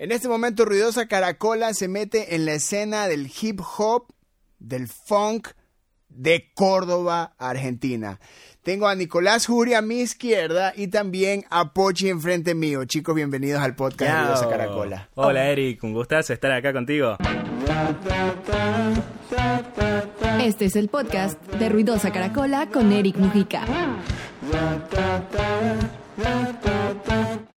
En 0.00 0.12
este 0.12 0.28
momento, 0.28 0.64
Ruidosa 0.64 1.08
Caracola 1.08 1.74
se 1.74 1.88
mete 1.88 2.36
en 2.36 2.46
la 2.46 2.52
escena 2.52 3.08
del 3.08 3.28
hip 3.42 3.60
hop, 3.78 4.06
del 4.60 4.86
funk 4.86 5.48
de 6.08 6.52
Córdoba, 6.54 7.34
Argentina. 7.36 8.20
Tengo 8.62 8.86
a 8.86 8.94
Nicolás 8.94 9.46
Jury 9.46 9.74
a 9.74 9.82
mi 9.82 9.98
izquierda 9.98 10.72
y 10.76 10.86
también 10.86 11.46
a 11.50 11.72
Pochi 11.72 12.10
enfrente 12.10 12.54
mío. 12.54 12.84
Chicos, 12.84 13.12
bienvenidos 13.12 13.60
al 13.60 13.74
podcast 13.74 14.12
de 14.12 14.20
Ruidosa 14.20 14.48
Caracola. 14.48 15.08
Hola 15.16 15.48
Eric, 15.48 15.82
un 15.82 15.94
gustazo 15.94 16.32
estar 16.32 16.52
acá 16.52 16.72
contigo. 16.72 17.16
Este 20.40 20.66
es 20.66 20.76
el 20.76 20.88
podcast 20.88 21.42
de 21.54 21.68
Ruidosa 21.68 22.12
Caracola 22.12 22.68
con 22.70 22.92
Eric 22.92 23.16
Mujica. 23.16 23.64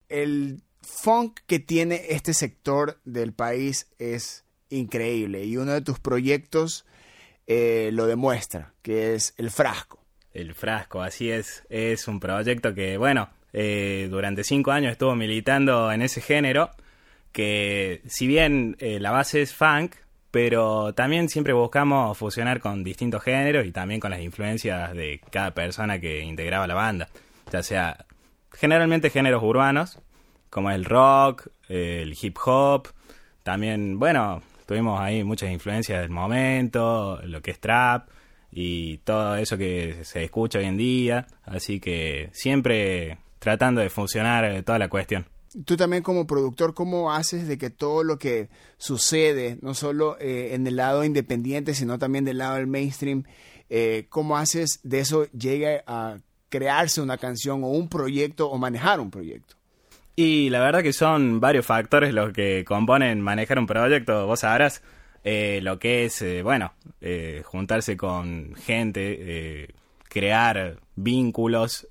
El 0.09 0.63
funk 1.01 1.41
que 1.47 1.59
tiene 1.59 2.03
este 2.11 2.35
sector 2.35 3.01
del 3.05 3.33
país 3.33 3.89
es 3.99 4.45
increíble 4.69 5.45
y 5.45 5.57
uno 5.57 5.73
de 5.73 5.81
tus 5.81 5.99
proyectos 5.99 6.85
eh, 7.47 7.91
lo 7.93 8.07
demuestra, 8.07 8.75
que 8.83 9.15
es 9.15 9.35
el 9.37 9.51
frasco. 9.51 9.99
El 10.33 10.55
frasco, 10.55 11.03
así 11.03 11.31
es. 11.31 11.65
Es 11.69 12.07
un 12.07 12.21
proyecto 12.21 12.75
que, 12.75 12.97
bueno, 12.97 13.31
eh, 13.53 14.07
durante 14.11 14.45
cinco 14.45 14.71
años 14.71 14.93
estuvo 14.93 15.17
militando 15.17 15.91
en 15.91 16.03
ese 16.03 16.21
género, 16.21 16.71
que 17.33 18.03
si 18.07 18.27
bien 18.27 18.77
eh, 18.79 19.01
la 19.01 19.11
base 19.11 19.43
es 19.43 19.55
funk, 19.55 19.97
pero 20.31 20.95
también 20.95 21.29
siempre 21.29 21.53
buscamos 21.53 22.17
fusionar 22.17 22.61
con 22.61 22.85
distintos 22.85 23.23
géneros 23.25 23.67
y 23.67 23.73
también 23.73 23.99
con 23.99 24.13
las 24.13 24.21
influencias 24.21 24.93
de 24.95 25.21
cada 25.31 25.53
persona 25.53 25.99
que 25.99 26.21
integraba 26.21 26.69
la 26.69 26.75
banda, 26.75 27.09
ya 27.51 27.65
sea 27.65 28.07
generalmente 28.53 29.11
géneros 29.11 29.43
urbanos, 29.43 29.99
como 30.51 30.71
el 30.71 30.85
rock, 30.85 31.49
el 31.69 32.17
hip 32.21 32.37
hop, 32.45 32.89
también, 33.43 33.99
bueno, 33.99 34.43
tuvimos 34.67 35.01
ahí 35.01 35.25
muchas 35.25 35.51
influencias 35.51 36.01
del 36.01 36.11
momento, 36.11 37.21
lo 37.25 37.41
que 37.41 37.53
es 37.53 37.61
trap 37.61 38.09
y 38.53 38.99
todo 38.99 39.37
eso 39.37 39.57
que 39.57 40.05
se 40.05 40.25
escucha 40.25 40.59
hoy 40.59 40.67
en 40.67 40.77
día, 40.77 41.27
así 41.45 41.81
que 41.81 42.31
siempre 42.33 43.19
tratando 43.39 43.81
de 43.81 43.91
funcionar 43.91 44.63
toda 44.63 44.79
la 44.79 44.89
cuestión. 44.89 45.27
Tú 45.65 45.77
también 45.77 46.05
como 46.05 46.27
productor, 46.27 46.75
¿cómo 46.75 47.13
haces 47.13 47.49
de 47.49 47.59
que 47.59 47.71
todo 47.71 48.05
lo 48.05 48.19
que 48.19 48.49
sucede, 48.77 49.59
no 49.63 49.75
solo 49.75 50.17
eh, 50.21 50.55
en 50.55 50.65
el 50.67 50.77
lado 50.77 51.03
independiente, 51.03 51.75
sino 51.75 51.99
también 51.99 52.25
del 52.25 52.39
lado 52.39 52.57
del 52.57 52.69
mainstream, 52.69 53.25
eh, 53.69 54.07
cómo 54.09 54.37
haces 54.37 54.79
de 54.85 55.01
eso 55.01 55.25
llegue 55.33 55.83
a 55.87 56.19
crearse 56.49 57.01
una 57.01 57.19
canción 57.19 57.65
o 57.65 57.69
un 57.69 57.89
proyecto 57.89 58.49
o 58.49 58.59
manejar 58.59 59.01
un 59.01 59.11
proyecto? 59.11 59.57
Y 60.23 60.51
la 60.51 60.61
verdad 60.61 60.83
que 60.83 60.93
son 60.93 61.41
varios 61.41 61.65
factores 61.65 62.13
los 62.13 62.35
que 62.35 62.63
componen 62.67 63.23
manejar 63.23 63.59
un 63.59 63.67
proyecto. 63.67 64.27
Vos 64.27 64.41
sabrás 64.41 64.83
eh, 65.25 65.61
lo 65.63 65.79
que 65.79 66.05
es, 66.05 66.21
eh, 66.21 66.43
bueno, 66.43 66.75
eh, 67.01 67.41
juntarse 67.43 67.97
con 67.97 68.55
gente, 68.55 69.73
crear 70.11 70.77
vínculos, 70.95 71.89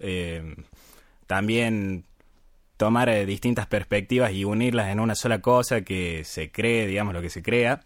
también 1.25 2.05
tomar 2.77 3.25
distintas 3.25 3.65
perspectivas 3.65 4.31
y 4.31 4.45
unirlas 4.45 4.89
en 4.89 4.99
una 4.99 5.15
sola 5.15 5.41
cosa 5.41 5.81
que 5.81 6.23
se 6.23 6.51
cree, 6.51 6.85
digamos, 6.85 7.15
lo 7.15 7.23
que 7.23 7.31
se 7.31 7.41
crea. 7.41 7.81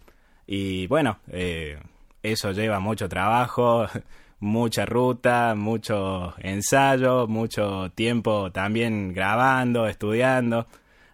Y 0.46 0.86
bueno, 0.88 1.20
eso 2.22 2.52
lleva 2.52 2.80
mucho 2.80 3.08
trabajo, 3.08 3.86
mucha 4.44 4.84
ruta, 4.84 5.54
mucho 5.56 6.34
ensayo, 6.38 7.26
mucho 7.26 7.90
tiempo 7.94 8.52
también 8.52 9.14
grabando, 9.14 9.88
estudiando. 9.88 10.66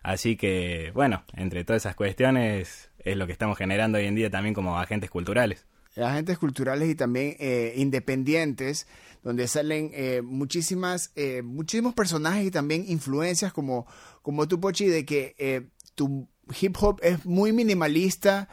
Así 0.02 0.36
que, 0.36 0.90
bueno, 0.94 1.22
entre 1.34 1.64
todas 1.64 1.82
esas 1.82 1.94
cuestiones 1.94 2.90
es 2.98 3.16
lo 3.16 3.26
que 3.26 3.32
estamos 3.32 3.56
generando 3.56 3.98
hoy 3.98 4.06
en 4.06 4.16
día 4.16 4.30
también 4.30 4.52
como 4.54 4.78
agentes 4.78 5.10
culturales. 5.10 5.64
Agentes 5.96 6.38
culturales 6.38 6.88
y 6.88 6.96
también 6.96 7.36
eh, 7.38 7.74
independientes, 7.76 8.88
donde 9.22 9.46
salen 9.46 9.90
eh, 9.94 10.22
muchísimas, 10.22 11.12
eh, 11.14 11.42
muchísimos 11.42 11.94
personajes 11.94 12.44
y 12.46 12.50
también 12.50 12.84
influencias 12.88 13.52
como, 13.52 13.86
como 14.22 14.48
tú, 14.48 14.58
Pochi, 14.60 14.86
de 14.86 15.04
que 15.04 15.68
tu 15.94 16.26
hip 16.60 16.76
hop 16.80 16.98
es 17.02 17.24
muy 17.24 17.52
minimalista, 17.52 18.48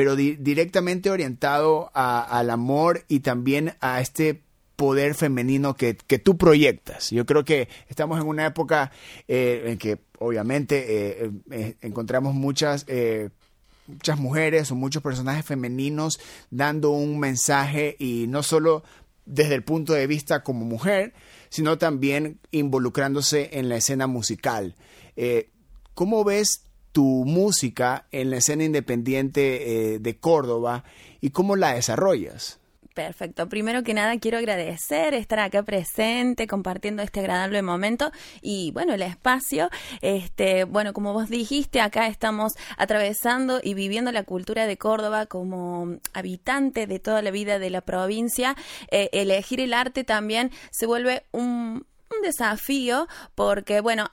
pero 0.00 0.16
directamente 0.16 1.10
orientado 1.10 1.90
al 1.92 2.48
amor 2.48 3.04
y 3.06 3.20
también 3.20 3.74
a 3.82 4.00
este 4.00 4.40
poder 4.74 5.14
femenino 5.14 5.76
que, 5.76 5.92
tú 5.92 6.38
proyectas. 6.38 7.10
Yo 7.10 7.26
creo 7.26 7.44
que 7.44 7.68
estamos 7.86 8.18
en 8.18 8.26
una 8.26 8.46
época 8.46 8.92
eh, 9.28 9.64
en 9.66 9.76
que 9.76 9.98
obviamente 10.18 11.24
eh, 11.26 11.30
eh, 11.50 11.76
encontramos 11.82 12.32
muchas, 12.32 12.86
muchas 13.86 14.18
mujeres 14.18 14.70
o 14.70 14.74
muchos 14.74 15.02
personajes 15.02 15.44
femeninos 15.44 16.18
dando 16.48 16.92
un 16.92 17.18
mensaje 17.18 17.96
y 17.98 18.24
no 18.26 18.42
solo 18.42 18.82
desde 19.26 19.54
el 19.54 19.64
punto 19.64 19.92
de 19.92 20.06
vista 20.06 20.42
como 20.42 20.64
mujer, 20.64 21.12
sino 21.50 21.76
también 21.76 22.40
involucrándose 22.52 23.50
en 23.52 23.68
la 23.68 23.76
escena 23.76 24.06
musical. 24.06 24.76
¿Cómo 25.92 26.24
ves 26.24 26.69
tu 26.92 27.24
música 27.24 28.06
en 28.10 28.30
la 28.30 28.38
escena 28.38 28.64
independiente 28.64 29.94
eh, 29.94 29.98
de 29.98 30.18
Córdoba 30.18 30.84
y 31.20 31.30
cómo 31.30 31.56
la 31.56 31.74
desarrollas. 31.74 32.60
Perfecto. 32.94 33.48
Primero 33.48 33.84
que 33.84 33.94
nada 33.94 34.18
quiero 34.18 34.38
agradecer 34.38 35.14
estar 35.14 35.38
acá 35.38 35.62
presente, 35.62 36.48
compartiendo 36.48 37.02
este 37.02 37.20
agradable 37.20 37.62
momento 37.62 38.10
y 38.42 38.72
bueno, 38.72 38.94
el 38.94 39.02
espacio. 39.02 39.70
Este, 40.02 40.64
bueno, 40.64 40.92
como 40.92 41.12
vos 41.12 41.28
dijiste, 41.28 41.80
acá 41.80 42.08
estamos 42.08 42.52
atravesando 42.76 43.60
y 43.62 43.74
viviendo 43.74 44.10
la 44.10 44.24
cultura 44.24 44.66
de 44.66 44.76
Córdoba 44.76 45.26
como 45.26 45.98
habitante 46.12 46.86
de 46.86 46.98
toda 46.98 47.22
la 47.22 47.30
vida 47.30 47.60
de 47.60 47.70
la 47.70 47.80
provincia. 47.80 48.56
Eh, 48.90 49.08
elegir 49.12 49.60
el 49.60 49.72
arte 49.72 50.02
también 50.02 50.50
se 50.72 50.86
vuelve 50.86 51.24
un, 51.30 51.86
un 52.14 52.22
desafío 52.22 53.08
porque, 53.34 53.80
bueno, 53.80 54.08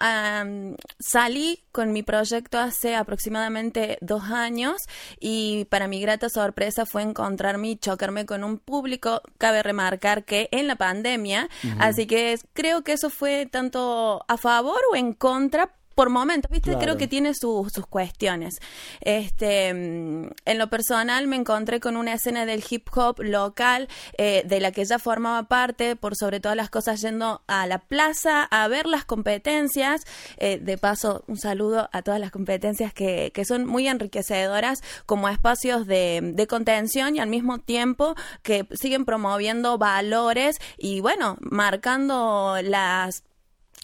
salí 0.99 1.63
con 1.71 1.91
mi 1.91 2.03
proyecto 2.03 2.59
hace 2.59 2.95
aproximadamente 2.95 3.97
dos 4.01 4.23
años 4.23 4.83
y 5.19 5.65
para 5.65 5.87
mi 5.87 5.99
grata 6.01 6.29
sorpresa 6.29 6.85
fue 6.85 7.01
encontrarme 7.01 7.69
y 7.69 7.77
chocarme 7.77 8.25
con 8.25 8.43
un 8.43 8.59
público, 8.59 9.21
cabe 9.37 9.63
remarcar 9.63 10.25
que 10.25 10.49
en 10.51 10.67
la 10.67 10.75
pandemia, 10.75 11.49
así 11.79 12.07
que 12.07 12.39
creo 12.53 12.83
que 12.83 12.93
eso 12.93 13.09
fue 13.09 13.45
tanto 13.45 14.23
a 14.27 14.37
favor 14.37 14.79
o 14.91 14.95
en 14.95 15.13
contra 15.13 15.73
por 15.97 16.11
momentos, 16.11 16.51
¿viste? 16.51 16.77
Creo 16.77 16.95
que 16.95 17.07
tiene 17.07 17.33
sus 17.33 17.71
cuestiones. 17.89 18.59
Este, 19.01 19.73
mm, 19.73 20.29
en 20.45 20.57
lo 20.59 20.69
personal 20.69 21.25
me 21.25 21.37
encontré 21.37 21.79
con 21.79 21.97
una 21.97 22.13
escena 22.13 22.45
del 22.45 22.63
hip 22.69 22.87
hop 22.95 23.19
local 23.19 23.87
eh, 24.15 24.43
de 24.45 24.59
la 24.59 24.71
que 24.71 24.85
ya 24.85 24.99
formaba 24.99 25.47
parte, 25.47 25.95
por 25.95 26.15
sobre 26.15 26.39
todas 26.39 26.55
las 26.55 26.69
cosas 26.69 27.01
yendo 27.01 27.41
a 27.47 27.65
la 27.65 27.79
plaza 27.79 28.43
a 28.43 28.67
ver 28.67 28.85
las 28.85 29.05
competencias. 29.05 30.01
Eh, 30.37 30.59
de 30.61 30.77
paso, 30.77 31.23
un 31.25 31.39
saludo 31.39 31.89
a 31.91 32.03
todas 32.03 32.19
las 32.19 32.29
competencias 32.29 32.93
que, 32.93 33.31
que 33.33 33.43
son 33.43 33.65
muy 33.65 33.87
enriquecedoras 33.87 34.83
como 35.07 35.29
espacios 35.29 35.87
de, 35.87 36.19
de 36.21 36.45
contención 36.45 37.15
y 37.15 37.19
al 37.21 37.29
mismo 37.29 37.57
tiempo 37.57 38.13
que 38.43 38.67
siguen 38.79 39.03
promoviendo 39.03 39.79
valores 39.79 40.57
y 40.77 40.99
bueno, 40.99 41.37
marcando 41.39 42.57
las 42.61 43.23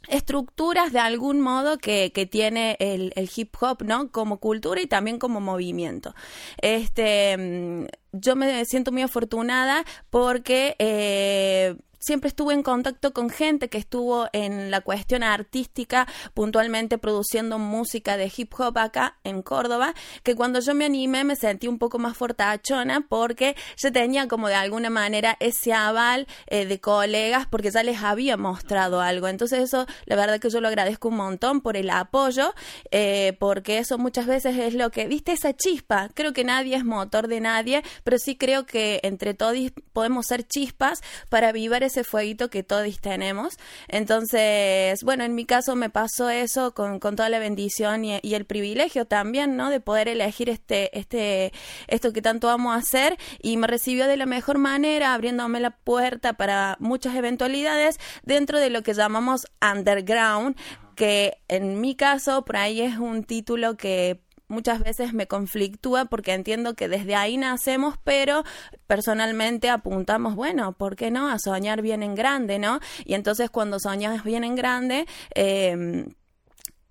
estructuras 0.07 0.91
de 0.91 0.99
algún 0.99 1.41
modo 1.41 1.77
que, 1.77 2.11
que 2.13 2.25
tiene 2.25 2.77
el, 2.79 3.13
el, 3.15 3.29
hip 3.35 3.55
hop, 3.61 3.83
¿no? 3.83 4.11
Como 4.11 4.37
cultura 4.37 4.81
y 4.81 4.87
también 4.87 5.19
como 5.19 5.39
movimiento. 5.39 6.13
Este, 6.61 7.37
mm, 7.37 7.85
yo 8.13 8.35
me 8.35 8.65
siento 8.65 8.91
muy 8.91 9.01
afortunada 9.01 9.85
porque 10.09 10.75
eh, 10.79 11.75
siempre 12.03 12.27
estuve 12.27 12.53
en 12.53 12.63
contacto 12.63 13.13
con 13.13 13.29
gente 13.29 13.69
que 13.69 13.77
estuvo 13.77 14.27
en 14.33 14.71
la 14.71 14.81
cuestión 14.81 15.23
artística, 15.23 16.07
puntualmente 16.33 16.97
produciendo 16.97 17.59
música 17.59 18.17
de 18.17 18.31
hip 18.35 18.53
hop 18.57 18.77
acá 18.77 19.17
en 19.23 19.41
Córdoba, 19.41 19.93
que 20.23 20.35
cuando 20.35 20.59
yo 20.59 20.73
me 20.73 20.85
animé 20.85 21.23
me 21.23 21.35
sentí 21.35 21.67
un 21.67 21.79
poco 21.79 21.99
más 21.99 22.17
fortachona 22.17 23.05
porque 23.07 23.55
yo 23.77 23.91
tenía 23.91 24.27
como 24.27 24.47
de 24.47 24.55
alguna 24.55 24.89
manera 24.89 25.37
ese 25.39 25.73
aval 25.73 26.27
eh, 26.47 26.65
de 26.65 26.79
colegas 26.79 27.47
porque 27.47 27.71
ya 27.71 27.83
les 27.83 28.01
había 28.01 28.37
mostrado 28.37 29.01
algo. 29.01 29.27
Entonces 29.27 29.59
eso, 29.59 29.85
la 30.05 30.15
verdad 30.15 30.39
que 30.39 30.49
yo 30.49 30.61
lo 30.61 30.67
agradezco 30.67 31.09
un 31.09 31.17
montón 31.17 31.61
por 31.61 31.77
el 31.77 31.89
apoyo, 31.89 32.53
eh, 32.91 33.35
porque 33.39 33.77
eso 33.77 33.97
muchas 33.97 34.25
veces 34.25 34.57
es 34.57 34.73
lo 34.73 34.89
que, 34.91 35.07
viste, 35.07 35.31
esa 35.31 35.53
chispa. 35.53 36.09
Creo 36.13 36.33
que 36.33 36.43
nadie 36.43 36.75
es 36.75 36.83
motor 36.83 37.27
de 37.27 37.39
nadie, 37.39 37.83
pero 38.03 38.17
sí 38.17 38.35
creo 38.35 38.65
que 38.65 38.99
entre 39.03 39.33
todos 39.33 39.55
podemos 39.93 40.25
ser 40.27 40.43
chispas 40.43 41.01
para 41.29 41.51
vivir 41.51 41.83
ese 41.83 41.92
fueguito 42.03 42.49
que 42.49 42.63
todos 42.63 42.99
tenemos. 42.99 43.59
Entonces, 43.87 45.03
bueno, 45.03 45.23
en 45.23 45.35
mi 45.35 45.45
caso 45.45 45.75
me 45.75 45.91
pasó 45.91 46.31
eso 46.31 46.73
con, 46.73 46.99
con 46.99 47.15
toda 47.15 47.29
la 47.29 47.37
bendición 47.37 48.03
y, 48.05 48.19
y, 48.23 48.33
el 48.33 48.45
privilegio 48.45 49.05
también, 49.05 49.55
¿no? 49.55 49.69
De 49.69 49.79
poder 49.79 50.07
elegir 50.07 50.49
este, 50.49 50.97
este, 50.97 51.53
esto 51.87 52.11
que 52.11 52.23
tanto 52.23 52.49
amo 52.49 52.73
hacer 52.73 53.17
y 53.41 53.57
me 53.57 53.67
recibió 53.67 54.07
de 54.07 54.17
la 54.17 54.25
mejor 54.25 54.57
manera, 54.57 55.13
abriéndome 55.13 55.59
la 55.59 55.71
puerta 55.71 56.33
para 56.33 56.77
muchas 56.79 57.15
eventualidades 57.15 57.99
dentro 58.23 58.59
de 58.59 58.71
lo 58.71 58.81
que 58.81 58.93
llamamos 58.95 59.45
underground, 59.61 60.55
que 60.95 61.37
en 61.47 61.81
mi 61.81 61.95
caso 61.95 62.45
por 62.45 62.57
ahí 62.57 62.81
es 62.81 62.97
un 62.97 63.23
título 63.23 63.77
que 63.77 64.21
muchas 64.47 64.81
veces 64.81 65.13
me 65.13 65.27
conflictúa 65.27 66.05
porque 66.05 66.33
entiendo 66.33 66.75
que 66.75 66.87
desde 66.87 67.15
ahí 67.15 67.37
nacemos, 67.37 67.95
pero 68.03 68.43
personalmente 68.87 69.69
apuntamos, 69.69 70.35
bueno, 70.35 70.73
¿por 70.73 70.95
qué 70.95 71.11
no? 71.11 71.29
A 71.29 71.37
soñar 71.39 71.81
bien 71.81 72.03
en 72.03 72.15
grande, 72.15 72.59
¿no? 72.59 72.79
Y 73.05 73.13
entonces 73.13 73.49
cuando 73.49 73.79
soñas 73.79 74.23
bien 74.23 74.43
en 74.43 74.55
grande, 74.55 75.05
eh, 75.35 76.05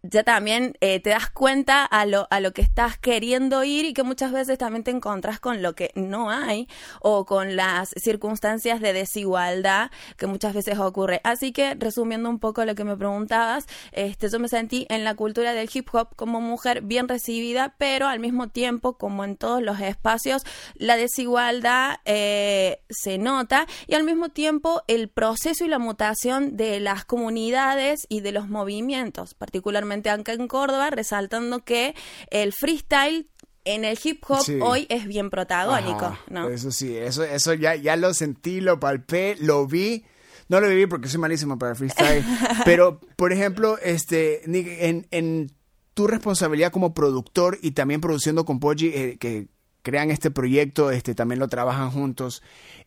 ya 0.03 0.25
también 0.25 0.77
eh, 0.81 0.99
te 0.99 1.11
das 1.11 1.31
cuenta 1.31 1.85
a 1.85 2.07
lo, 2.07 2.27
a 2.31 2.41
lo 2.41 2.53
que 2.53 2.63
estás 2.63 2.99
queriendo 2.99 3.63
ir 3.63 3.85
y 3.85 3.95
que 3.95 4.03
muchas 4.03 4.33
veces 4.33 4.59
también 4.59 4.83
te 4.83 4.91
encontrás 4.91 5.39
con 5.39 5.63
lo 5.63 5.75
que 5.75 5.93
no 5.95 6.31
hay 6.31 6.69
o 7.01 7.25
con 7.25 7.55
las 7.55 7.91
circunstancias 7.97 8.81
de 8.81 8.93
desigualdad 8.93 9.91
que 10.17 10.27
muchas 10.27 10.55
veces 10.55 10.79
ocurre. 10.79 11.21
Así 11.23 11.53
que, 11.53 11.77
resumiendo 11.77 12.29
un 12.29 12.41
poco 12.41 12.65
lo 12.65 12.75
que 12.75 12.83
me 12.83 12.97
preguntabas, 12.97 13.67
este, 13.93 14.29
yo 14.29 14.41
me 14.41 14.49
sentí 14.49 14.87
en 14.89 15.05
la 15.05 15.15
cultura 15.15 15.53
del 15.53 15.71
hip 15.73 15.89
hop 15.93 16.17
como 16.17 16.41
mujer 16.41 16.83
bien 16.83 17.07
recibida, 17.07 17.77
pero 17.79 18.09
al 18.09 18.19
mismo 18.19 18.49
tiempo, 18.49 18.99
como 18.99 19.23
en 19.25 19.37
todos 19.37 19.63
los 19.63 19.79
espacios, 19.81 20.43
la 20.75 20.97
desigualdad 20.97 21.99
eh, 22.07 22.81
se 22.91 23.19
nota 23.19 23.67
y 23.87 23.95
al 23.95 24.03
mismo 24.03 24.31
tiempo 24.31 24.83
el 24.89 25.09
proceso 25.09 25.65
y 25.65 25.69
la 25.69 25.79
mutación 25.79 26.57
de 26.57 26.81
las 26.81 27.05
comunidades 27.05 28.07
y 28.09 28.21
de 28.21 28.33
los 28.33 28.49
movimientos, 28.49 29.35
particularmente 29.35 29.92
acá 29.93 30.33
en 30.33 30.49
Córdoba, 30.49 30.91
resaltando 30.91 31.61
que 31.65 31.95
el 32.31 32.53
freestyle 32.53 33.29
en 33.65 33.85
el 33.85 33.99
hip 34.03 34.25
hop 34.29 34.45
hoy 34.61 34.87
es 34.89 35.07
bien 35.07 35.31
protagónico, 35.31 36.19
¿no? 36.29 36.49
Eso 36.49 36.71
sí, 36.71 36.97
eso, 36.97 37.23
eso 37.23 37.55
ya, 37.55 37.77
ya 37.77 37.97
lo 37.97 38.13
sentí, 38.15 38.61
lo 38.61 38.81
palpé, 38.81 39.37
lo 39.41 39.67
vi. 39.67 40.05
No 40.49 40.61
lo 40.61 40.69
viví 40.69 40.87
porque 40.87 41.09
soy 41.09 41.21
malísimo 41.21 41.59
para 41.59 41.75
freestyle. 41.75 42.25
pero, 42.65 43.01
por 43.17 43.33
ejemplo, 43.33 43.79
este, 43.79 44.43
en, 44.45 45.07
en 45.11 45.53
tu 45.95 46.07
responsabilidad 46.07 46.73
como 46.73 46.95
productor 46.95 47.59
y 47.63 47.73
también 47.73 48.01
produciendo 48.01 48.45
con 48.45 48.61
Poggi, 48.61 48.89
eh, 48.89 49.17
que 49.19 49.49
crean 49.83 50.11
este 50.11 50.31
proyecto, 50.31 50.91
este, 50.91 51.15
también 51.15 51.39
lo 51.39 51.49
trabajan 51.49 51.91
juntos. 51.91 52.43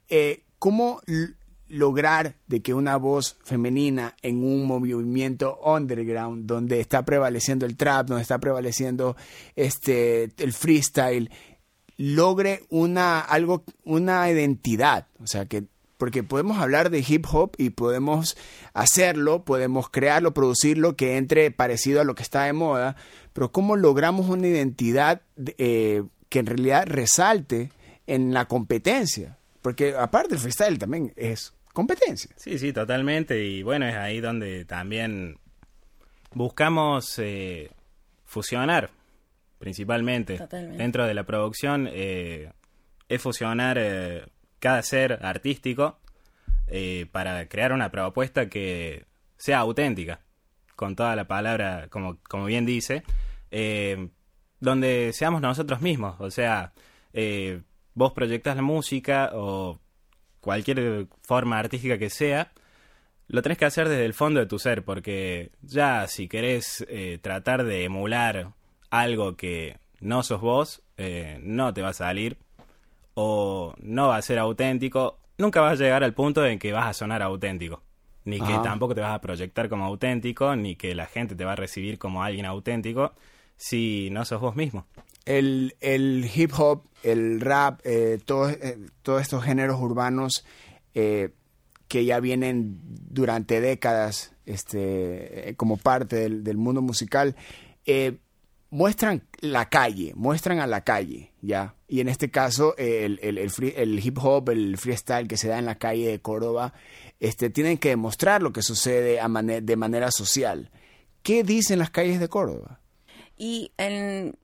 Eh, 0.10 0.44
¿Cómo 0.60 1.02
lograr 1.68 2.36
de 2.48 2.62
que 2.62 2.74
una 2.74 2.98
voz 2.98 3.38
femenina 3.44 4.16
en 4.22 4.44
un 4.44 4.66
movimiento 4.66 5.60
underground 5.64 6.46
donde 6.46 6.80
está 6.80 7.04
prevaleciendo 7.04 7.66
el 7.66 7.76
trap, 7.76 8.08
donde 8.08 8.22
está 8.22 8.40
prevaleciendo 8.40 9.16
este 9.56 10.32
el 10.38 10.54
freestyle 10.54 11.32
logre 11.98 12.64
una 12.70 13.20
algo 13.20 13.64
una 13.84 14.30
identidad, 14.30 15.08
o 15.22 15.28
sea, 15.28 15.46
que 15.46 15.66
porque 15.98 16.24
podemos 16.24 16.58
hablar 16.58 16.90
de 16.90 17.04
hip 17.08 17.26
hop 17.32 17.54
y 17.58 17.70
podemos 17.70 18.38
hacerlo, 18.74 19.46
podemos 19.46 19.90
crearlo, 19.90 20.34
producirlo 20.34 20.96
que 20.96 21.18
entre 21.18 21.52
parecido 21.52 22.02
a 22.02 22.04
lo 22.04 22.16
que 22.16 22.24
está 22.24 22.44
de 22.44 22.54
moda, 22.54 22.96
pero 23.34 23.52
cómo 23.52 23.76
logramos 23.76 24.28
una 24.28 24.48
identidad 24.48 25.22
eh, 25.58 26.04
que 26.30 26.40
en 26.40 26.46
realidad 26.48 26.86
resalte 26.86 27.72
en 28.08 28.34
la 28.34 28.46
competencia, 28.46 29.38
porque 29.62 29.96
aparte 29.98 30.36
el 30.36 30.40
freestyle 30.40 30.78
también 30.78 31.14
es 31.16 31.55
competencia. 31.76 32.32
Sí, 32.38 32.58
sí, 32.58 32.74
totalmente. 32.74 33.46
Y 33.46 33.62
bueno, 33.62 33.86
es 33.86 33.96
ahí 33.96 34.20
donde 34.20 34.66
también 34.66 35.38
buscamos 36.34 37.20
eh, 37.20 37.70
fusionar, 38.24 38.90
principalmente. 39.60 40.40
Dentro 40.50 41.06
de 41.06 41.14
la 41.14 41.24
producción, 41.24 41.88
eh, 41.92 42.52
es 43.08 43.22
fusionar 43.22 43.78
eh, 43.80 44.26
cada 44.60 44.82
ser 44.82 45.20
artístico 45.22 46.00
para 47.12 47.48
crear 47.48 47.74
una 47.74 47.92
propuesta 47.92 48.50
que 48.50 49.06
sea 49.38 49.60
auténtica, 49.60 50.22
con 50.76 50.96
toda 50.96 51.16
la 51.16 51.28
palabra, 51.28 51.90
como, 51.92 52.18
como 52.28 52.46
bien 52.46 52.66
dice, 52.66 53.04
donde 54.60 55.12
seamos 55.14 55.42
nosotros 55.42 55.82
mismos. 55.82 56.16
O 56.20 56.32
sea, 56.32 56.74
vos 57.94 58.14
proyectas 58.14 58.56
la 58.56 58.64
música 58.64 59.30
o 59.36 59.80
cualquier 60.46 61.08
forma 61.24 61.58
artística 61.58 61.98
que 61.98 62.12
sea, 62.12 62.52
lo 63.28 63.42
tenés 63.42 63.58
que 63.58 63.66
hacer 63.66 63.90
desde 63.90 64.06
el 64.06 64.14
fondo 64.14 64.40
de 64.40 64.46
tu 64.46 64.60
ser, 64.60 64.86
porque 64.86 65.50
ya 65.64 66.08
si 66.08 66.28
querés 66.28 66.86
eh, 66.88 67.18
tratar 67.20 67.64
de 67.64 67.84
emular 67.84 68.52
algo 68.92 69.36
que 69.36 69.80
no 70.02 70.22
sos 70.22 70.42
vos, 70.42 70.84
eh, 70.98 71.40
no 71.42 71.74
te 71.74 71.82
va 71.82 71.90
a 71.90 71.94
salir, 71.94 72.38
o 73.16 73.74
no 73.80 74.10
va 74.10 74.18
a 74.18 74.22
ser 74.22 74.38
auténtico, 74.38 75.18
nunca 75.40 75.62
vas 75.62 75.80
a 75.80 75.84
llegar 75.84 76.04
al 76.04 76.14
punto 76.14 76.46
en 76.46 76.60
que 76.60 76.72
vas 76.72 76.86
a 76.86 76.94
sonar 76.94 77.24
auténtico. 77.24 77.82
Ni 78.24 78.40
que 78.40 78.58
tampoco 78.64 78.96
te 78.96 79.02
vas 79.02 79.14
a 79.14 79.22
proyectar 79.22 79.70
como 79.70 79.86
auténtico, 79.86 80.56
ni 80.56 80.76
que 80.76 80.96
la 80.96 81.06
gente 81.06 81.36
te 81.36 81.46
va 81.46 81.54
a 81.54 81.56
recibir 81.56 82.00
como 82.00 82.24
alguien 82.24 82.46
auténtico 82.46 83.14
si 83.56 84.10
no 84.12 84.26
sos 84.26 84.42
vos 84.42 84.56
mismo 84.56 84.86
el, 85.26 85.76
el 85.82 86.30
hip 86.34 86.52
hop, 86.58 86.84
el 87.04 87.42
rap, 87.42 87.82
eh, 87.84 88.20
eh, 88.20 88.78
todos 89.04 89.22
estos 89.22 89.44
géneros 89.44 89.80
urbanos 89.80 90.46
eh, 90.94 91.32
que 91.88 92.06
ya 92.06 92.20
vienen 92.20 92.80
durante 92.84 93.62
décadas 93.62 94.34
este, 94.46 95.54
como 95.58 95.78
parte 95.78 96.30
del, 96.30 96.58
mundo 96.58 96.82
musical, 96.82 97.36
muestran 98.70 99.24
la 99.40 99.70
calle, 99.70 100.14
muestran 100.16 100.60
a 100.60 100.68
la 100.68 100.84
calle, 100.84 101.32
¿ya? 101.42 101.76
Y 101.88 102.00
en 102.02 102.10
este 102.10 102.32
caso, 102.32 102.76
el, 102.78 103.20
el, 103.22 104.00
hip 104.06 104.18
hop, 104.20 104.50
el 104.50 104.78
freestyle 104.78 105.28
que 105.28 105.38
se 105.38 105.48
da 105.48 105.60
en 105.60 105.66
la 105.66 105.76
calle 105.76 106.08
de 106.08 106.20
Córdoba, 106.20 106.74
este, 107.20 107.50
tienen 107.50 107.78
que 107.78 107.90
demostrar 107.90 108.42
lo 108.42 108.52
que 108.52 108.64
sucede 108.64 109.20
de 109.62 109.76
manera 109.76 110.12
social. 110.12 110.72
¿Qué 111.22 111.44
dicen 111.44 111.80
las 111.80 111.92
calles 111.92 112.20
de 112.20 112.28
Córdoba? 112.28 112.82
Y 113.38 113.72
en, 113.78 114.38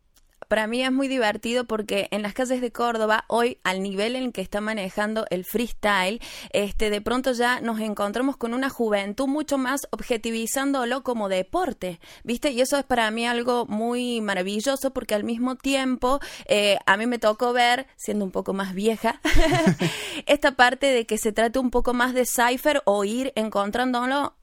para 0.51 0.67
mí 0.67 0.83
es 0.83 0.91
muy 0.91 1.07
divertido 1.07 1.63
porque 1.63 2.09
en 2.11 2.23
las 2.23 2.33
calles 2.33 2.59
de 2.59 2.73
Córdoba, 2.73 3.23
hoy, 3.29 3.59
al 3.63 3.81
nivel 3.81 4.17
en 4.17 4.33
que 4.33 4.41
está 4.41 4.59
manejando 4.59 5.25
el 5.29 5.45
freestyle, 5.45 6.19
este, 6.49 6.89
de 6.89 6.99
pronto 6.99 7.31
ya 7.31 7.61
nos 7.61 7.79
encontramos 7.79 8.35
con 8.35 8.53
una 8.53 8.69
juventud 8.69 9.27
mucho 9.27 9.57
más 9.57 9.87
objetivizándolo 9.91 11.03
como 11.03 11.29
deporte, 11.29 12.01
¿viste? 12.25 12.51
Y 12.51 12.59
eso 12.59 12.77
es 12.77 12.83
para 12.83 13.09
mí 13.11 13.25
algo 13.25 13.65
muy 13.65 14.19
maravilloso 14.19 14.91
porque 14.91 15.15
al 15.15 15.23
mismo 15.23 15.55
tiempo 15.55 16.19
eh, 16.47 16.77
a 16.85 16.97
mí 16.97 17.05
me 17.05 17.17
tocó 17.17 17.53
ver, 17.53 17.87
siendo 17.95 18.25
un 18.25 18.31
poco 18.31 18.51
más 18.51 18.73
vieja, 18.73 19.21
esta 20.25 20.57
parte 20.57 20.87
de 20.87 21.05
que 21.05 21.17
se 21.17 21.31
trate 21.31 21.59
un 21.59 21.71
poco 21.71 21.93
más 21.93 22.13
de 22.13 22.25
cipher 22.25 22.81
o 22.83 23.05
ir 23.05 23.31
encontrándolo 23.37 24.35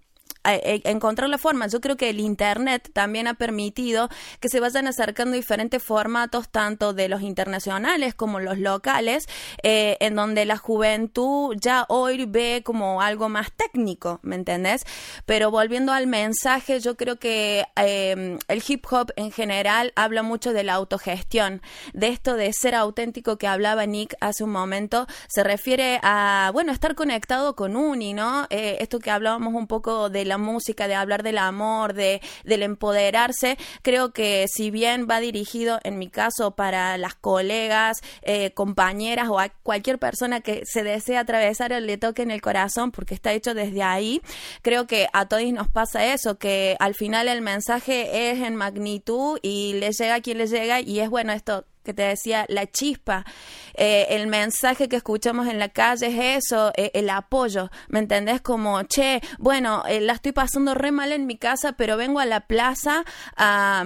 encontrar 0.54 1.28
la 1.28 1.38
forma. 1.38 1.66
Yo 1.66 1.80
creo 1.80 1.96
que 1.96 2.10
el 2.10 2.20
Internet 2.20 2.90
también 2.92 3.26
ha 3.26 3.34
permitido 3.34 4.08
que 4.40 4.48
se 4.48 4.60
vayan 4.60 4.86
acercando 4.86 5.36
diferentes 5.36 5.82
formatos, 5.82 6.48
tanto 6.48 6.92
de 6.92 7.08
los 7.08 7.22
internacionales 7.22 8.14
como 8.14 8.40
los 8.40 8.58
locales, 8.58 9.28
eh, 9.62 9.96
en 10.00 10.14
donde 10.14 10.44
la 10.44 10.56
juventud 10.56 11.56
ya 11.60 11.84
hoy 11.88 12.24
ve 12.26 12.62
como 12.64 13.02
algo 13.02 13.28
más 13.28 13.52
técnico, 13.52 14.20
¿me 14.22 14.36
entendés? 14.36 14.84
Pero 15.26 15.50
volviendo 15.50 15.92
al 15.92 16.06
mensaje, 16.06 16.80
yo 16.80 16.96
creo 16.96 17.18
que 17.18 17.64
em, 17.76 18.38
el 18.48 18.62
hip 18.66 18.86
hop 18.90 19.12
en 19.16 19.30
general 19.30 19.92
habla 19.96 20.22
mucho 20.22 20.52
de 20.52 20.64
la 20.64 20.74
autogestión, 20.74 21.62
de 21.92 22.08
esto 22.08 22.34
de 22.34 22.52
ser 22.52 22.74
auténtico 22.74 23.38
que 23.38 23.46
hablaba 23.46 23.86
Nick 23.86 24.14
hace 24.20 24.44
un 24.44 24.50
momento, 24.50 25.06
se 25.28 25.44
refiere 25.44 26.00
a, 26.02 26.50
bueno, 26.52 26.72
estar 26.72 26.94
conectado 26.94 27.54
con 27.54 27.76
Uni, 27.76 28.14
¿no? 28.14 28.46
Eh, 28.50 28.78
esto 28.80 28.98
que 28.98 29.10
hablábamos 29.10 29.54
un 29.54 29.66
poco 29.66 30.10
de 30.10 30.24
la 30.24 30.37
música, 30.38 30.88
de 30.88 30.94
hablar 30.94 31.22
del 31.22 31.38
amor, 31.38 31.94
de, 31.94 32.20
del 32.44 32.62
empoderarse, 32.62 33.58
creo 33.82 34.12
que 34.12 34.46
si 34.48 34.70
bien 34.70 35.06
va 35.10 35.20
dirigido 35.20 35.78
en 35.84 35.98
mi 35.98 36.08
caso 36.08 36.52
para 36.52 36.98
las 36.98 37.14
colegas, 37.14 37.98
eh, 38.22 38.52
compañeras 38.52 39.28
o 39.28 39.38
a 39.38 39.48
cualquier 39.48 39.98
persona 39.98 40.40
que 40.40 40.62
se 40.64 40.82
desee 40.82 41.16
atravesar 41.16 41.72
o 41.72 41.80
le 41.80 41.98
toque 41.98 42.22
en 42.22 42.30
el 42.30 42.40
corazón 42.40 42.90
porque 42.90 43.14
está 43.14 43.32
hecho 43.32 43.54
desde 43.54 43.82
ahí, 43.82 44.20
creo 44.62 44.86
que 44.86 45.08
a 45.12 45.26
todos 45.26 45.38
nos 45.52 45.68
pasa 45.68 46.12
eso, 46.12 46.38
que 46.38 46.76
al 46.80 46.94
final 46.94 47.28
el 47.28 47.42
mensaje 47.42 48.30
es 48.30 48.40
en 48.40 48.56
magnitud 48.56 49.38
y 49.42 49.74
le 49.74 49.92
llega 49.92 50.16
a 50.16 50.20
quien 50.20 50.38
le 50.38 50.46
llega 50.46 50.80
y 50.80 51.00
es 51.00 51.08
bueno 51.08 51.32
esto 51.32 51.64
que 51.88 51.94
te 51.94 52.02
decía, 52.02 52.44
la 52.50 52.66
chispa, 52.66 53.24
eh, 53.72 54.08
el 54.10 54.26
mensaje 54.26 54.90
que 54.90 54.96
escuchamos 54.96 55.46
en 55.46 55.58
la 55.58 55.70
calle 55.70 56.08
es 56.08 56.44
eso, 56.44 56.70
eh, 56.76 56.90
el 56.92 57.08
apoyo, 57.08 57.70
¿me 57.88 57.98
entendés? 57.98 58.42
Como, 58.42 58.82
che, 58.82 59.22
bueno, 59.38 59.84
eh, 59.88 60.02
la 60.02 60.12
estoy 60.12 60.32
pasando 60.32 60.74
re 60.74 60.92
mal 60.92 61.12
en 61.12 61.26
mi 61.26 61.38
casa, 61.38 61.72
pero 61.72 61.96
vengo 61.96 62.20
a 62.20 62.26
la 62.26 62.40
plaza 62.46 63.04
a 63.38 63.84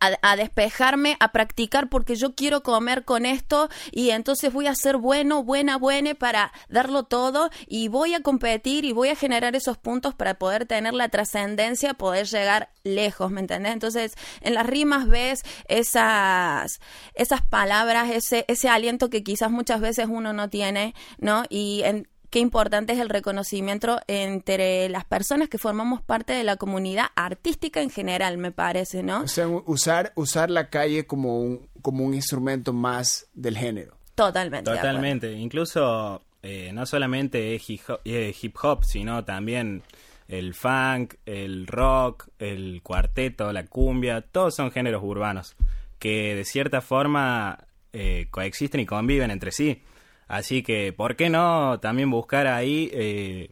a, 0.00 0.36
despejarme, 0.36 1.16
a 1.20 1.32
practicar 1.32 1.88
porque 1.88 2.14
yo 2.14 2.34
quiero 2.34 2.62
comer 2.62 3.04
con 3.04 3.26
esto 3.26 3.68
y 3.90 4.10
entonces 4.10 4.52
voy 4.52 4.66
a 4.66 4.74
ser 4.74 4.96
bueno, 4.96 5.42
buena, 5.42 5.76
buena 5.76 6.14
para 6.14 6.52
darlo 6.68 7.04
todo 7.04 7.50
y 7.66 7.88
voy 7.88 8.14
a 8.14 8.20
competir 8.20 8.84
y 8.84 8.92
voy 8.92 9.08
a 9.08 9.16
generar 9.16 9.56
esos 9.56 9.76
puntos 9.76 10.14
para 10.14 10.34
poder 10.34 10.66
tener 10.66 10.94
la 10.94 11.08
trascendencia, 11.08 11.94
poder 11.94 12.26
llegar 12.26 12.70
lejos, 12.84 13.30
¿me 13.30 13.40
entendés? 13.40 13.72
Entonces, 13.72 14.14
en 14.40 14.54
las 14.54 14.66
rimas 14.66 15.08
ves 15.08 15.42
esas, 15.68 16.80
esas 17.14 17.42
palabras, 17.42 18.10
ese, 18.10 18.44
ese 18.48 18.68
aliento 18.68 19.10
que 19.10 19.22
quizás 19.22 19.50
muchas 19.50 19.80
veces 19.80 20.06
uno 20.08 20.32
no 20.32 20.48
tiene, 20.48 20.94
¿no? 21.18 21.44
Y 21.48 21.82
en, 21.84 22.08
qué 22.30 22.38
importante 22.38 22.92
es 22.92 22.98
el 22.98 23.08
reconocimiento 23.08 24.00
entre 24.06 24.88
las 24.88 25.04
personas 25.04 25.48
que 25.48 25.58
formamos 25.58 26.02
parte 26.02 26.32
de 26.32 26.44
la 26.44 26.56
comunidad 26.56 27.06
artística 27.16 27.80
en 27.80 27.90
general, 27.90 28.38
me 28.38 28.52
parece, 28.52 29.02
¿no? 29.02 29.22
O 29.22 29.28
sea, 29.28 29.48
usar, 29.48 30.12
usar 30.14 30.50
la 30.50 30.70
calle 30.70 31.06
como 31.06 31.40
un, 31.40 31.68
como 31.82 32.04
un 32.04 32.14
instrumento 32.14 32.72
más 32.72 33.26
del 33.34 33.56
género. 33.56 33.96
Totalmente. 34.14 34.70
Totalmente. 34.70 35.32
Incluso 35.32 36.22
eh, 36.42 36.70
no 36.72 36.86
solamente 36.86 37.54
es 37.54 37.68
hip 37.68 38.56
hop, 38.62 38.84
sino 38.84 39.24
también 39.24 39.82
el 40.26 40.54
funk, 40.54 41.14
el 41.24 41.66
rock, 41.66 42.28
el 42.38 42.80
cuarteto, 42.82 43.52
la 43.52 43.66
cumbia, 43.66 44.20
todos 44.20 44.54
son 44.54 44.70
géneros 44.70 45.02
urbanos 45.02 45.56
que 45.98 46.34
de 46.34 46.44
cierta 46.44 46.80
forma 46.80 47.66
eh, 47.92 48.28
coexisten 48.30 48.80
y 48.80 48.86
conviven 48.86 49.30
entre 49.30 49.52
sí. 49.52 49.82
Así 50.28 50.62
que, 50.62 50.92
¿por 50.92 51.16
qué 51.16 51.30
no 51.30 51.80
también 51.80 52.10
buscar 52.10 52.46
ahí 52.46 52.90
eh, 52.92 53.48